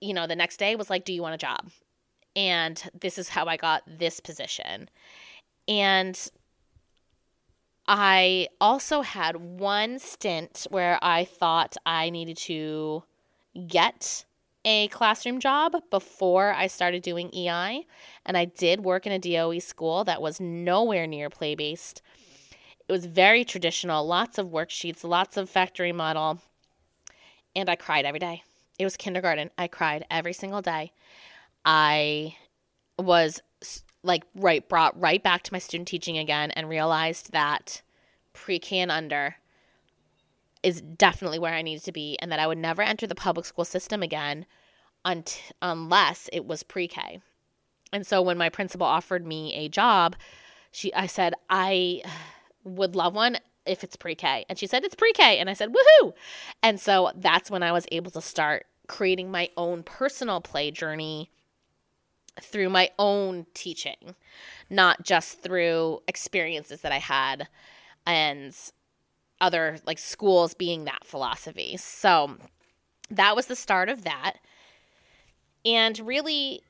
you 0.00 0.14
know, 0.14 0.26
the 0.26 0.36
next 0.36 0.58
day 0.58 0.76
was 0.76 0.90
like, 0.90 1.04
"Do 1.04 1.12
you 1.12 1.22
want 1.22 1.34
a 1.34 1.38
job?" 1.38 1.70
and 2.36 2.82
this 3.00 3.18
is 3.18 3.28
how 3.28 3.46
I 3.46 3.56
got 3.56 3.82
this 3.86 4.20
position. 4.20 4.88
And 5.66 6.30
I 7.88 8.48
also 8.60 9.02
had 9.02 9.36
one 9.36 9.98
stint 9.98 10.66
where 10.70 10.98
I 11.02 11.24
thought 11.24 11.76
I 11.86 12.10
needed 12.10 12.36
to 12.38 13.02
get 13.66 14.24
a 14.64 14.88
classroom 14.88 15.40
job 15.40 15.76
before 15.90 16.52
I 16.52 16.66
started 16.66 17.02
doing 17.02 17.34
EI. 17.34 17.86
And 18.26 18.36
I 18.36 18.44
did 18.44 18.84
work 18.84 19.06
in 19.06 19.12
a 19.12 19.18
DOE 19.18 19.58
school 19.60 20.04
that 20.04 20.22
was 20.22 20.40
nowhere 20.40 21.06
near 21.06 21.30
play 21.30 21.54
based. 21.54 22.02
It 22.88 22.92
was 22.92 23.06
very 23.06 23.44
traditional, 23.44 24.06
lots 24.06 24.38
of 24.38 24.48
worksheets, 24.48 25.04
lots 25.04 25.36
of 25.36 25.50
factory 25.50 25.92
model. 25.92 26.40
And 27.54 27.68
I 27.68 27.76
cried 27.76 28.04
every 28.04 28.20
day. 28.20 28.42
It 28.78 28.84
was 28.84 28.96
kindergarten. 28.96 29.50
I 29.58 29.68
cried 29.68 30.06
every 30.10 30.32
single 30.32 30.62
day. 30.62 30.92
I 31.64 32.36
was 32.98 33.42
like 34.02 34.24
right 34.34 34.68
brought 34.68 34.98
right 34.98 35.22
back 35.22 35.42
to 35.42 35.52
my 35.52 35.58
student 35.58 35.88
teaching 35.88 36.16
again 36.16 36.50
and 36.52 36.68
realized 36.68 37.32
that 37.32 37.82
pre-K 38.32 38.78
and 38.78 38.90
under 38.90 39.36
is 40.62 40.80
definitely 40.80 41.38
where 41.38 41.54
I 41.54 41.62
needed 41.62 41.84
to 41.84 41.92
be 41.92 42.18
and 42.20 42.30
that 42.32 42.40
I 42.40 42.46
would 42.46 42.58
never 42.58 42.82
enter 42.82 43.06
the 43.06 43.14
public 43.14 43.46
school 43.46 43.64
system 43.64 44.02
again 44.02 44.46
unless 45.62 46.28
it 46.32 46.44
was 46.46 46.62
pre-K. 46.62 47.20
And 47.92 48.06
so 48.06 48.20
when 48.20 48.36
my 48.36 48.48
principal 48.48 48.86
offered 48.86 49.26
me 49.26 49.54
a 49.54 49.68
job, 49.68 50.16
she 50.70 50.92
I 50.92 51.06
said 51.06 51.34
I 51.48 52.02
would 52.64 52.94
love 52.94 53.14
one 53.14 53.38
if 53.64 53.82
it's 53.84 53.96
pre-K. 53.96 54.44
And 54.48 54.58
she 54.58 54.66
said 54.66 54.84
it's 54.84 54.94
pre-K 54.94 55.38
and 55.38 55.48
I 55.48 55.54
said 55.54 55.72
woohoo. 55.72 56.12
And 56.62 56.80
so 56.80 57.12
that's 57.14 57.50
when 57.50 57.62
I 57.62 57.72
was 57.72 57.86
able 57.92 58.10
to 58.10 58.20
start 58.20 58.66
creating 58.86 59.30
my 59.30 59.50
own 59.56 59.82
personal 59.82 60.40
play 60.40 60.70
journey 60.70 61.30
through 62.40 62.70
my 62.70 62.90
own 62.98 63.46
teaching, 63.54 64.14
not 64.70 65.02
just 65.02 65.42
through 65.42 66.00
experiences 66.06 66.82
that 66.82 66.92
I 66.92 66.98
had 66.98 67.48
and 68.06 68.54
other 69.40 69.78
like 69.86 69.98
schools 69.98 70.54
being 70.54 70.84
that 70.84 71.04
philosophy. 71.04 71.76
So 71.76 72.36
that 73.10 73.36
was 73.36 73.46
the 73.46 73.56
start 73.56 73.88
of 73.88 74.04
that. 74.04 74.34
And 75.64 75.98
really, 76.00 76.62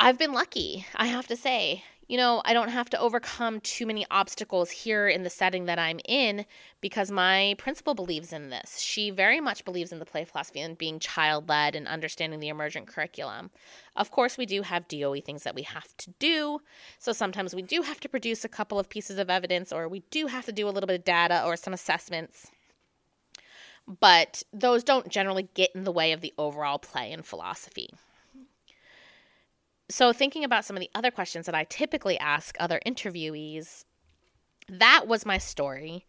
I've 0.00 0.18
been 0.18 0.32
lucky, 0.32 0.86
I 0.94 1.06
have 1.06 1.26
to 1.28 1.36
say 1.36 1.84
you 2.08 2.16
know, 2.16 2.40
I 2.46 2.54
don't 2.54 2.70
have 2.70 2.88
to 2.90 3.00
overcome 3.00 3.60
too 3.60 3.84
many 3.84 4.06
obstacles 4.10 4.70
here 4.70 5.08
in 5.08 5.24
the 5.24 5.30
setting 5.30 5.66
that 5.66 5.78
I'm 5.78 6.00
in 6.06 6.46
because 6.80 7.10
my 7.10 7.54
principal 7.58 7.94
believes 7.94 8.32
in 8.32 8.48
this. 8.48 8.78
She 8.78 9.10
very 9.10 9.40
much 9.40 9.66
believes 9.66 9.92
in 9.92 9.98
the 9.98 10.06
play 10.06 10.24
philosophy 10.24 10.60
and 10.60 10.78
being 10.78 11.00
child 11.00 11.50
led 11.50 11.74
and 11.74 11.86
understanding 11.86 12.40
the 12.40 12.48
emergent 12.48 12.86
curriculum. 12.86 13.50
Of 13.94 14.10
course, 14.10 14.38
we 14.38 14.46
do 14.46 14.62
have 14.62 14.88
DOE 14.88 15.20
things 15.20 15.42
that 15.42 15.54
we 15.54 15.62
have 15.62 15.94
to 15.98 16.10
do. 16.18 16.60
So 16.98 17.12
sometimes 17.12 17.54
we 17.54 17.62
do 17.62 17.82
have 17.82 18.00
to 18.00 18.08
produce 18.08 18.42
a 18.42 18.48
couple 18.48 18.78
of 18.78 18.88
pieces 18.88 19.18
of 19.18 19.28
evidence 19.28 19.70
or 19.70 19.86
we 19.86 20.00
do 20.10 20.28
have 20.28 20.46
to 20.46 20.52
do 20.52 20.66
a 20.66 20.70
little 20.70 20.86
bit 20.86 21.00
of 21.00 21.04
data 21.04 21.44
or 21.44 21.56
some 21.56 21.74
assessments. 21.74 22.50
But 24.00 24.42
those 24.50 24.82
don't 24.82 25.08
generally 25.08 25.48
get 25.54 25.74
in 25.74 25.84
the 25.84 25.92
way 25.92 26.12
of 26.12 26.22
the 26.22 26.32
overall 26.38 26.78
play 26.78 27.12
and 27.12 27.24
philosophy 27.24 27.90
so 29.90 30.12
thinking 30.12 30.44
about 30.44 30.64
some 30.64 30.76
of 30.76 30.80
the 30.80 30.90
other 30.94 31.10
questions 31.10 31.46
that 31.46 31.54
I 31.54 31.64
typically 31.64 32.18
ask 32.18 32.56
other 32.60 32.80
interviewees, 32.84 33.84
that 34.68 35.06
was 35.06 35.24
my 35.24 35.38
story. 35.38 36.04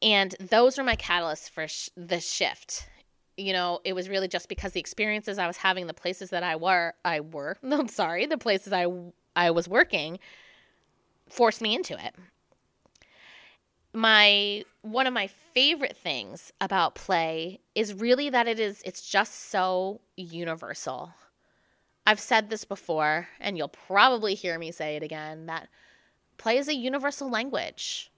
And 0.00 0.34
those 0.38 0.78
were 0.78 0.84
my 0.84 0.96
catalysts 0.96 1.50
for 1.50 1.66
sh- 1.66 1.90
the 1.96 2.20
shift. 2.20 2.88
You 3.36 3.52
know, 3.52 3.80
it 3.84 3.94
was 3.94 4.08
really 4.08 4.28
just 4.28 4.48
because 4.48 4.72
the 4.72 4.80
experiences 4.80 5.38
I 5.38 5.46
was 5.46 5.58
having, 5.58 5.86
the 5.88 5.94
places 5.94 6.30
that 6.30 6.42
I 6.42 6.56
were, 6.56 6.94
I 7.04 7.20
were, 7.20 7.58
I'm 7.70 7.88
sorry, 7.88 8.26
the 8.26 8.38
places 8.38 8.72
I 8.72 8.86
I 9.34 9.50
was 9.50 9.68
working 9.68 10.18
forced 11.28 11.60
me 11.60 11.74
into 11.74 11.94
it. 11.94 12.14
My 13.92 14.64
one 14.82 15.06
of 15.06 15.12
my 15.12 15.26
favorite 15.26 15.96
things 15.96 16.52
about 16.60 16.94
play 16.94 17.60
is 17.74 17.94
really 17.94 18.30
that 18.30 18.46
it 18.46 18.60
is 18.60 18.82
it's 18.84 19.02
just 19.02 19.50
so 19.50 20.00
universal 20.16 21.12
I've 22.06 22.20
said 22.20 22.48
this 22.48 22.64
before, 22.64 23.28
and 23.40 23.58
you'll 23.58 23.68
probably 23.68 24.34
hear 24.34 24.58
me 24.58 24.70
say 24.70 24.94
it 24.94 25.02
again 25.02 25.46
that 25.46 25.68
play 26.38 26.56
is 26.56 26.68
a 26.68 26.74
universal 26.74 27.28
language. 27.28 28.12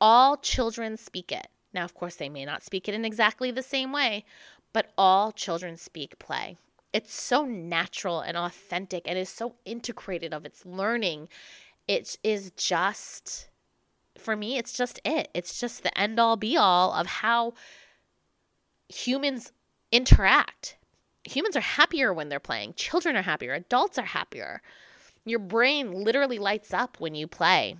All 0.00 0.36
children 0.36 0.96
speak 0.96 1.32
it. 1.32 1.48
Now, 1.72 1.84
of 1.84 1.94
course, 1.94 2.14
they 2.14 2.28
may 2.28 2.44
not 2.44 2.62
speak 2.62 2.88
it 2.88 2.94
in 2.94 3.04
exactly 3.04 3.50
the 3.50 3.62
same 3.62 3.92
way, 3.92 4.24
but 4.72 4.92
all 4.96 5.32
children 5.32 5.76
speak 5.76 6.18
play. 6.20 6.56
It's 6.92 7.12
so 7.12 7.44
natural 7.44 8.20
and 8.20 8.36
authentic 8.36 9.02
and 9.06 9.18
is 9.18 9.28
so 9.28 9.56
integrated 9.64 10.32
of 10.32 10.46
its 10.46 10.64
learning. 10.64 11.28
It 11.88 12.16
is 12.22 12.52
just, 12.52 13.48
for 14.16 14.36
me, 14.36 14.58
it's 14.58 14.72
just 14.72 15.00
it. 15.04 15.28
It's 15.34 15.58
just 15.58 15.82
the 15.82 15.98
end 15.98 16.20
all 16.20 16.36
be 16.36 16.56
all 16.56 16.92
of 16.92 17.06
how 17.06 17.54
humans 18.88 19.50
interact 19.90 20.76
humans 21.24 21.56
are 21.56 21.60
happier 21.60 22.12
when 22.12 22.28
they're 22.28 22.40
playing. 22.40 22.74
Children 22.74 23.16
are 23.16 23.22
happier. 23.22 23.54
Adults 23.54 23.98
are 23.98 24.04
happier. 24.04 24.62
Your 25.24 25.38
brain 25.38 26.04
literally 26.04 26.38
lights 26.38 26.72
up 26.72 27.00
when 27.00 27.14
you 27.14 27.26
play. 27.26 27.76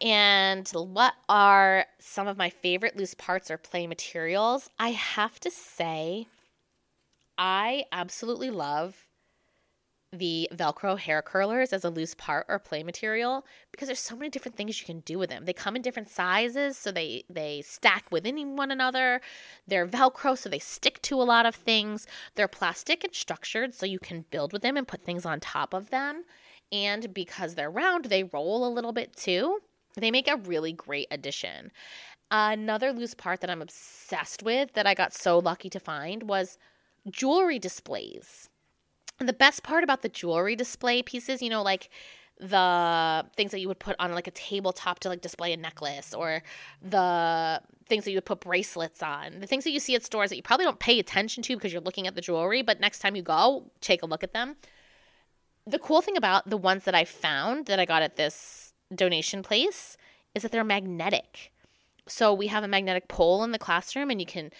And 0.00 0.68
what 0.70 1.14
are 1.28 1.86
some 2.00 2.26
of 2.26 2.36
my 2.36 2.50
favorite 2.50 2.96
loose 2.96 3.14
parts 3.14 3.50
or 3.50 3.56
play 3.56 3.86
materials? 3.86 4.68
I 4.78 4.90
have 4.90 5.38
to 5.40 5.50
say, 5.50 6.26
I 7.38 7.84
absolutely 7.92 8.50
love 8.50 9.06
the 10.12 10.46
Velcro 10.52 10.98
hair 10.98 11.22
curlers 11.22 11.72
as 11.72 11.84
a 11.84 11.90
loose 11.90 12.14
part 12.14 12.44
or 12.48 12.58
play 12.58 12.82
material 12.82 13.46
because 13.70 13.88
there's 13.88 13.98
so 13.98 14.14
many 14.14 14.28
different 14.28 14.56
things 14.56 14.78
you 14.78 14.84
can 14.84 15.00
do 15.00 15.18
with 15.18 15.30
them. 15.30 15.46
They 15.46 15.54
come 15.54 15.74
in 15.74 15.82
different 15.82 16.10
sizes, 16.10 16.76
so 16.76 16.92
they 16.92 17.24
they 17.30 17.62
stack 17.62 18.04
within 18.10 18.56
one 18.56 18.70
another. 18.70 19.22
They're 19.66 19.86
Velcro, 19.86 20.36
so 20.36 20.48
they 20.48 20.58
stick 20.58 21.00
to 21.02 21.20
a 21.20 21.24
lot 21.24 21.46
of 21.46 21.54
things. 21.54 22.06
They're 22.34 22.48
plastic 22.48 23.04
and 23.04 23.14
structured, 23.14 23.72
so 23.74 23.86
you 23.86 23.98
can 23.98 24.26
build 24.30 24.52
with 24.52 24.62
them 24.62 24.76
and 24.76 24.86
put 24.86 25.02
things 25.02 25.24
on 25.24 25.40
top 25.40 25.72
of 25.72 25.90
them. 25.90 26.24
And 26.70 27.14
because 27.14 27.54
they're 27.54 27.70
round, 27.70 28.06
they 28.06 28.24
roll 28.24 28.66
a 28.66 28.72
little 28.72 28.92
bit 28.92 29.16
too. 29.16 29.60
They 29.96 30.10
make 30.10 30.28
a 30.28 30.36
really 30.36 30.72
great 30.72 31.08
addition. 31.10 31.70
Another 32.30 32.92
loose 32.92 33.14
part 33.14 33.40
that 33.40 33.50
I'm 33.50 33.60
obsessed 33.60 34.42
with 34.42 34.72
that 34.72 34.86
I 34.86 34.94
got 34.94 35.12
so 35.12 35.38
lucky 35.38 35.68
to 35.70 35.80
find 35.80 36.22
was 36.22 36.56
jewelry 37.10 37.58
displays 37.58 38.48
the 39.26 39.32
best 39.32 39.62
part 39.62 39.84
about 39.84 40.02
the 40.02 40.08
jewelry 40.08 40.56
display 40.56 41.02
pieces, 41.02 41.42
you 41.42 41.50
know, 41.50 41.62
like 41.62 41.90
the 42.42 43.24
things 43.36 43.52
that 43.52 43.60
you 43.60 43.68
would 43.68 43.78
put 43.78 43.94
on 44.00 44.12
like 44.12 44.26
a 44.26 44.32
tabletop 44.32 44.98
to 44.98 45.08
like 45.08 45.20
display 45.20 45.52
a 45.52 45.56
necklace 45.56 46.12
or 46.12 46.42
the 46.82 47.60
things 47.86 48.04
that 48.04 48.10
you 48.10 48.16
would 48.16 48.24
put 48.24 48.40
bracelets 48.40 49.00
on 49.00 49.38
the 49.38 49.46
things 49.46 49.62
that 49.62 49.70
you 49.70 49.78
see 49.78 49.94
at 49.94 50.04
stores 50.04 50.30
that 50.30 50.36
you 50.36 50.42
probably 50.42 50.64
don't 50.64 50.80
pay 50.80 50.98
attention 50.98 51.42
to 51.42 51.54
because 51.54 51.72
you're 51.72 51.82
looking 51.82 52.06
at 52.08 52.16
the 52.16 52.20
jewelry 52.20 52.60
but 52.60 52.80
next 52.80 52.98
time 52.98 53.14
you 53.14 53.22
go 53.22 53.70
take 53.80 54.02
a 54.02 54.06
look 54.06 54.24
at 54.24 54.32
them. 54.32 54.56
The 55.66 55.78
cool 55.78 56.00
thing 56.00 56.16
about 56.16 56.50
the 56.50 56.56
ones 56.56 56.84
that 56.84 56.94
i 56.96 57.04
found 57.04 57.66
that 57.66 57.78
i 57.78 57.84
got 57.84 58.02
at 58.02 58.16
this 58.16 58.72
donation 58.92 59.42
place 59.42 59.96
is 60.34 60.42
that 60.42 60.50
they're 60.50 60.64
magnetic. 60.64 61.52
So 62.08 62.34
we 62.34 62.48
have 62.48 62.64
a 62.64 62.68
magnetic 62.68 63.06
pole 63.06 63.44
in 63.44 63.52
the 63.52 63.58
classroom 63.58 64.10
and 64.10 64.18
you 64.18 64.26
can 64.26 64.50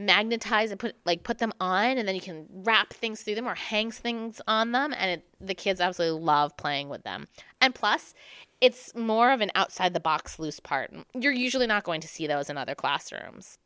magnetize 0.00 0.70
and 0.70 0.80
put 0.80 0.96
like 1.04 1.22
put 1.22 1.38
them 1.38 1.52
on 1.60 1.98
and 1.98 2.08
then 2.08 2.14
you 2.14 2.20
can 2.20 2.46
wrap 2.50 2.92
things 2.92 3.22
through 3.22 3.34
them 3.34 3.46
or 3.46 3.54
hang 3.54 3.90
things 3.90 4.40
on 4.48 4.72
them 4.72 4.94
and 4.96 5.10
it, 5.10 5.26
the 5.40 5.54
kids 5.54 5.80
absolutely 5.80 6.20
love 6.20 6.56
playing 6.56 6.88
with 6.88 7.02
them. 7.02 7.26
And 7.60 7.74
plus 7.74 8.14
it's 8.60 8.94
more 8.94 9.32
of 9.32 9.40
an 9.40 9.50
outside 9.54 9.94
the 9.94 10.00
box 10.00 10.38
loose 10.38 10.60
part. 10.60 10.92
You're 11.14 11.32
usually 11.32 11.66
not 11.66 11.84
going 11.84 12.00
to 12.00 12.08
see 12.08 12.26
those 12.26 12.50
in 12.50 12.56
other 12.56 12.74
classrooms. 12.74 13.58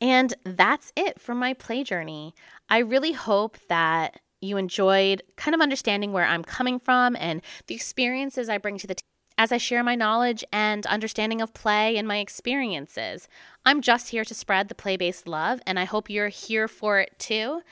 And 0.00 0.34
that's 0.44 0.92
it 0.96 1.20
for 1.20 1.34
my 1.34 1.54
play 1.54 1.82
journey. 1.82 2.34
I 2.68 2.78
really 2.78 3.12
hope 3.12 3.56
that 3.68 4.20
you 4.40 4.56
enjoyed 4.56 5.22
kind 5.36 5.54
of 5.54 5.60
understanding 5.60 6.12
where 6.12 6.24
i'm 6.24 6.44
coming 6.44 6.78
from 6.78 7.16
and 7.16 7.42
the 7.66 7.74
experiences 7.74 8.48
i 8.48 8.58
bring 8.58 8.78
to 8.78 8.86
the 8.86 8.94
table 8.94 9.15
as 9.38 9.52
I 9.52 9.58
share 9.58 9.82
my 9.82 9.94
knowledge 9.94 10.44
and 10.52 10.86
understanding 10.86 11.40
of 11.40 11.54
play 11.54 11.96
and 11.96 12.08
my 12.08 12.18
experiences. 12.18 13.28
I'm 13.64 13.80
just 13.80 14.10
here 14.10 14.24
to 14.24 14.34
spread 14.34 14.68
the 14.68 14.74
play 14.74 14.96
based 14.96 15.28
love, 15.28 15.60
and 15.66 15.78
I 15.78 15.84
hope 15.84 16.08
you're 16.08 16.28
here 16.28 16.68
for 16.68 17.00
it 17.00 17.18
too. 17.18 17.62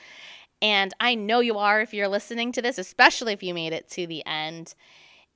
And 0.61 0.93
I 0.99 1.15
know 1.15 1.39
you 1.39 1.57
are 1.57 1.81
if 1.81 1.93
you're 1.93 2.07
listening 2.07 2.51
to 2.53 2.61
this, 2.61 2.77
especially 2.77 3.33
if 3.33 3.43
you 3.43 3.53
made 3.53 3.73
it 3.73 3.89
to 3.91 4.07
the 4.07 4.25
end. 4.25 4.73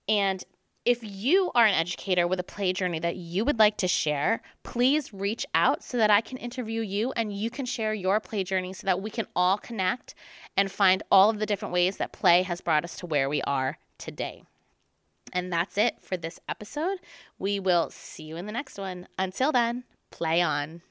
And 0.07 0.43
if 0.85 0.99
you 1.03 1.51
are 1.53 1.65
an 1.65 1.75
educator 1.75 2.25
with 2.25 2.39
a 2.39 2.43
play 2.43 2.73
journey 2.73 2.99
that 2.99 3.15
you 3.15 3.43
would 3.45 3.59
like 3.59 3.77
to 3.77 3.87
share, 3.87 4.41
please 4.63 5.13
reach 5.13 5.45
out 5.53 5.83
so 5.83 5.97
that 5.97 6.09
I 6.09 6.21
can 6.21 6.37
interview 6.37 6.81
you 6.81 7.11
and 7.11 7.31
you 7.31 7.49
can 7.49 7.65
share 7.65 7.93
your 7.93 8.19
play 8.19 8.43
journey 8.43 8.73
so 8.73 8.85
that 8.85 9.01
we 9.01 9.09
can 9.09 9.27
all 9.35 9.57
connect 9.57 10.15
and 10.55 10.71
find 10.71 11.03
all 11.11 11.29
of 11.29 11.39
the 11.39 11.45
different 11.45 11.73
ways 11.73 11.97
that 11.97 12.13
play 12.13 12.43
has 12.43 12.61
brought 12.61 12.85
us 12.85 12.95
to 12.97 13.05
where 13.05 13.29
we 13.29 13.41
are 13.43 13.77
today. 13.97 14.43
And 15.33 15.51
that's 15.51 15.77
it 15.77 16.01
for 16.01 16.17
this 16.17 16.39
episode. 16.47 16.99
We 17.37 17.59
will 17.59 17.89
see 17.89 18.23
you 18.23 18.37
in 18.37 18.45
the 18.45 18.51
next 18.51 18.77
one. 18.77 19.07
Until 19.17 19.51
then, 19.51 19.83
play 20.11 20.41
on. 20.41 20.81